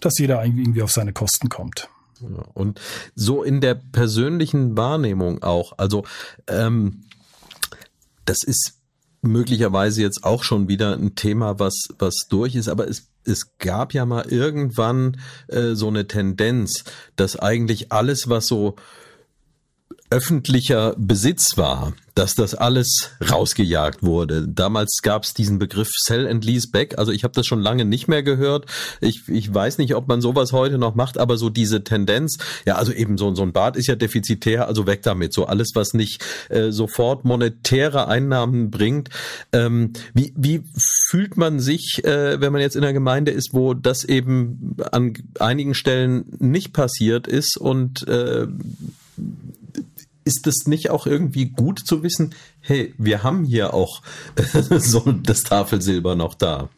dass 0.00 0.18
jeder 0.18 0.44
irgendwie 0.44 0.82
auf 0.82 0.92
seine 0.92 1.12
Kosten 1.12 1.48
kommt. 1.48 1.88
Und 2.54 2.80
so 3.14 3.44
in 3.44 3.60
der 3.60 3.74
persönlichen 3.74 4.76
Wahrnehmung 4.76 5.42
auch. 5.44 5.74
Also 5.78 6.04
ähm, 6.48 7.04
das 8.24 8.42
ist 8.42 8.74
möglicherweise 9.22 10.02
jetzt 10.02 10.24
auch 10.24 10.42
schon 10.42 10.68
wieder 10.68 10.94
ein 10.94 11.14
Thema, 11.14 11.60
was 11.60 11.88
was 11.98 12.26
durch 12.28 12.56
ist, 12.56 12.68
aber 12.68 12.88
es 12.88 13.08
es 13.28 13.56
gab 13.58 13.94
ja 13.94 14.04
mal 14.06 14.26
irgendwann 14.26 15.20
äh, 15.48 15.74
so 15.74 15.88
eine 15.88 16.06
Tendenz, 16.06 16.84
dass 17.16 17.36
eigentlich 17.36 17.92
alles, 17.92 18.28
was 18.28 18.46
so 18.46 18.76
öffentlicher 20.10 20.94
Besitz 20.96 21.56
war, 21.56 21.92
dass 22.14 22.34
das 22.34 22.54
alles 22.54 23.10
rausgejagt 23.30 24.02
wurde. 24.02 24.48
Damals 24.48 24.98
gab 25.02 25.22
es 25.22 25.34
diesen 25.34 25.58
Begriff 25.58 25.88
Sell 25.92 26.26
and 26.26 26.44
Lease 26.44 26.68
Back. 26.72 26.98
Also 26.98 27.12
ich 27.12 27.22
habe 27.22 27.34
das 27.34 27.46
schon 27.46 27.60
lange 27.60 27.84
nicht 27.84 28.08
mehr 28.08 28.22
gehört. 28.22 28.66
Ich, 29.00 29.28
ich 29.28 29.52
weiß 29.54 29.78
nicht, 29.78 29.94
ob 29.94 30.08
man 30.08 30.20
sowas 30.20 30.52
heute 30.52 30.78
noch 30.78 30.94
macht, 30.94 31.18
aber 31.18 31.36
so 31.36 31.48
diese 31.48 31.84
Tendenz, 31.84 32.38
ja, 32.66 32.74
also 32.74 32.92
eben 32.92 33.18
so, 33.18 33.32
so 33.34 33.42
ein 33.42 33.52
Bad 33.52 33.76
ist 33.76 33.86
ja 33.86 33.94
defizitär, 33.94 34.66
also 34.66 34.86
weg 34.86 35.02
damit. 35.02 35.32
So 35.32 35.46
alles, 35.46 35.70
was 35.74 35.94
nicht 35.94 36.24
äh, 36.48 36.72
sofort 36.72 37.24
monetäre 37.24 38.08
Einnahmen 38.08 38.70
bringt. 38.70 39.10
Ähm, 39.52 39.92
wie, 40.12 40.32
wie 40.36 40.64
fühlt 41.08 41.36
man 41.36 41.60
sich, 41.60 42.02
äh, 42.04 42.40
wenn 42.40 42.52
man 42.52 42.60
jetzt 42.60 42.74
in 42.74 42.82
einer 42.82 42.94
Gemeinde 42.94 43.30
ist, 43.30 43.50
wo 43.52 43.74
das 43.74 44.04
eben 44.04 44.76
an 44.90 45.14
einigen 45.38 45.74
Stellen 45.74 46.24
nicht 46.38 46.72
passiert 46.72 47.28
ist 47.28 47.56
und 47.58 48.08
äh, 48.08 48.48
ist 50.28 50.46
es 50.46 50.66
nicht 50.66 50.90
auch 50.90 51.06
irgendwie 51.06 51.46
gut 51.46 51.80
zu 51.80 52.02
wissen, 52.02 52.34
hey, 52.60 52.94
wir 52.98 53.22
haben 53.22 53.44
hier 53.44 53.72
auch 53.72 54.02
so 54.78 55.00
das 55.10 55.42
Tafelsilber 55.42 56.14
noch 56.14 56.34
da? 56.34 56.68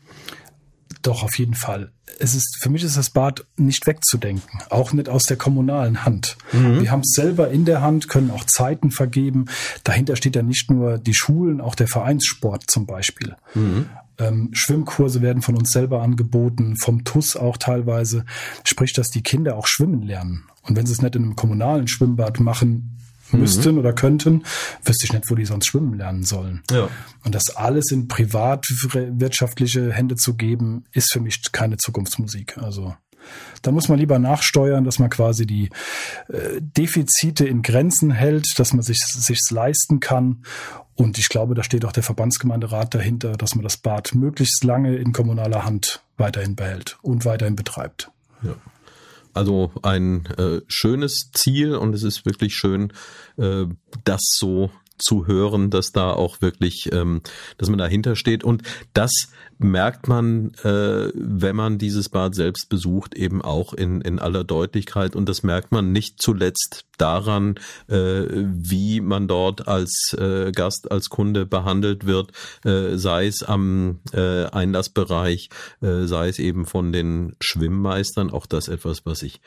Doch, 1.02 1.22
auf 1.22 1.38
jeden 1.38 1.54
Fall. 1.54 1.92
Es 2.18 2.34
ist, 2.34 2.58
für 2.60 2.68
mich 2.68 2.84
ist 2.84 2.96
das 2.96 3.10
Bad 3.10 3.46
nicht 3.56 3.86
wegzudenken. 3.86 4.60
Auch 4.68 4.92
nicht 4.92 5.08
aus 5.08 5.22
der 5.22 5.38
kommunalen 5.38 6.04
Hand. 6.04 6.36
Mhm. 6.52 6.82
Wir 6.82 6.90
haben 6.90 7.00
es 7.00 7.12
selber 7.14 7.50
in 7.50 7.64
der 7.64 7.80
Hand, 7.80 8.08
können 8.08 8.30
auch 8.30 8.44
Zeiten 8.44 8.90
vergeben. 8.90 9.46
Dahinter 9.82 10.14
steht 10.16 10.36
ja 10.36 10.42
nicht 10.42 10.70
nur 10.70 10.98
die 10.98 11.14
Schulen, 11.14 11.60
auch 11.60 11.74
der 11.74 11.88
Vereinssport 11.88 12.70
zum 12.70 12.86
Beispiel. 12.86 13.34
Mhm. 13.54 13.86
Ähm, 14.18 14.50
Schwimmkurse 14.52 15.22
werden 15.22 15.40
von 15.40 15.56
uns 15.56 15.70
selber 15.70 16.02
angeboten, 16.02 16.76
vom 16.76 17.04
TUS 17.04 17.36
auch 17.36 17.56
teilweise. 17.56 18.26
Sprich, 18.64 18.92
dass 18.92 19.08
die 19.08 19.22
Kinder 19.22 19.56
auch 19.56 19.66
schwimmen 19.66 20.02
lernen. 20.02 20.44
Und 20.62 20.76
wenn 20.76 20.84
sie 20.84 20.92
es 20.92 21.00
nicht 21.00 21.16
in 21.16 21.22
einem 21.22 21.36
kommunalen 21.36 21.88
Schwimmbad 21.88 22.38
machen, 22.40 22.98
müssten 23.32 23.72
mhm. 23.72 23.78
oder 23.78 23.92
könnten, 23.92 24.44
wüsste 24.84 25.06
ich 25.06 25.12
nicht, 25.12 25.30
wo 25.30 25.34
die 25.34 25.44
sonst 25.44 25.66
schwimmen 25.66 25.94
lernen 25.94 26.24
sollen. 26.24 26.62
Ja. 26.70 26.88
Und 27.24 27.34
das 27.34 27.50
alles 27.56 27.90
in 27.90 28.08
privatwirtschaftliche 28.08 29.92
Hände 29.92 30.16
zu 30.16 30.34
geben, 30.34 30.84
ist 30.92 31.12
für 31.12 31.20
mich 31.20 31.52
keine 31.52 31.76
Zukunftsmusik. 31.76 32.58
Also 32.58 32.94
Dann 33.62 33.74
muss 33.74 33.88
man 33.88 33.98
lieber 33.98 34.18
nachsteuern, 34.18 34.84
dass 34.84 34.98
man 34.98 35.10
quasi 35.10 35.46
die 35.46 35.70
äh, 36.28 36.60
Defizite 36.60 37.46
in 37.46 37.62
Grenzen 37.62 38.10
hält, 38.10 38.46
dass 38.56 38.72
man 38.72 38.82
sich 38.82 38.98
sich's 38.98 39.50
leisten 39.50 40.00
kann. 40.00 40.44
Und 40.94 41.18
ich 41.18 41.28
glaube, 41.28 41.54
da 41.54 41.62
steht 41.62 41.84
auch 41.84 41.92
der 41.92 42.02
Verbandsgemeinderat 42.02 42.94
dahinter, 42.94 43.32
dass 43.32 43.54
man 43.54 43.62
das 43.62 43.76
Bad 43.76 44.14
möglichst 44.14 44.62
lange 44.64 44.96
in 44.96 45.12
kommunaler 45.12 45.64
Hand 45.64 46.02
weiterhin 46.16 46.56
behält 46.56 46.98
und 47.02 47.24
weiterhin 47.24 47.56
betreibt. 47.56 48.10
Ja. 48.42 48.54
Also 49.32 49.72
ein 49.82 50.26
äh, 50.38 50.60
schönes 50.66 51.30
Ziel 51.32 51.74
und 51.74 51.94
es 51.94 52.02
ist 52.02 52.26
wirklich 52.26 52.54
schön, 52.54 52.92
äh, 53.36 53.66
das 54.04 54.20
so 54.36 54.70
zu 55.02 55.26
hören, 55.26 55.70
dass 55.70 55.92
da 55.92 56.12
auch 56.12 56.40
wirklich, 56.40 56.90
ähm, 56.92 57.22
dass 57.58 57.68
man 57.68 57.78
dahinter 57.78 58.16
steht. 58.16 58.44
Und 58.44 58.62
das 58.94 59.12
merkt 59.58 60.08
man, 60.08 60.52
äh, 60.64 61.10
wenn 61.14 61.54
man 61.54 61.78
dieses 61.78 62.08
Bad 62.08 62.34
selbst 62.34 62.68
besucht, 62.70 63.14
eben 63.14 63.42
auch 63.42 63.74
in, 63.74 64.00
in 64.00 64.18
aller 64.18 64.42
Deutlichkeit. 64.42 65.14
Und 65.14 65.28
das 65.28 65.42
merkt 65.42 65.70
man 65.70 65.92
nicht 65.92 66.20
zuletzt 66.20 66.86
daran, 66.96 67.56
äh, 67.88 68.24
wie 68.30 69.00
man 69.00 69.28
dort 69.28 69.68
als 69.68 70.14
äh, 70.18 70.50
Gast, 70.52 70.90
als 70.90 71.10
Kunde 71.10 71.44
behandelt 71.44 72.06
wird, 72.06 72.32
äh, 72.64 72.96
sei 72.96 73.26
es 73.26 73.42
am 73.42 74.00
äh, 74.12 74.46
Einlassbereich, 74.46 75.50
äh, 75.82 76.06
sei 76.06 76.28
es 76.28 76.38
eben 76.38 76.64
von 76.64 76.92
den 76.92 77.36
Schwimmmeistern. 77.40 78.30
Auch 78.30 78.46
das 78.46 78.68
etwas, 78.68 79.04
was 79.04 79.22
ich 79.22 79.40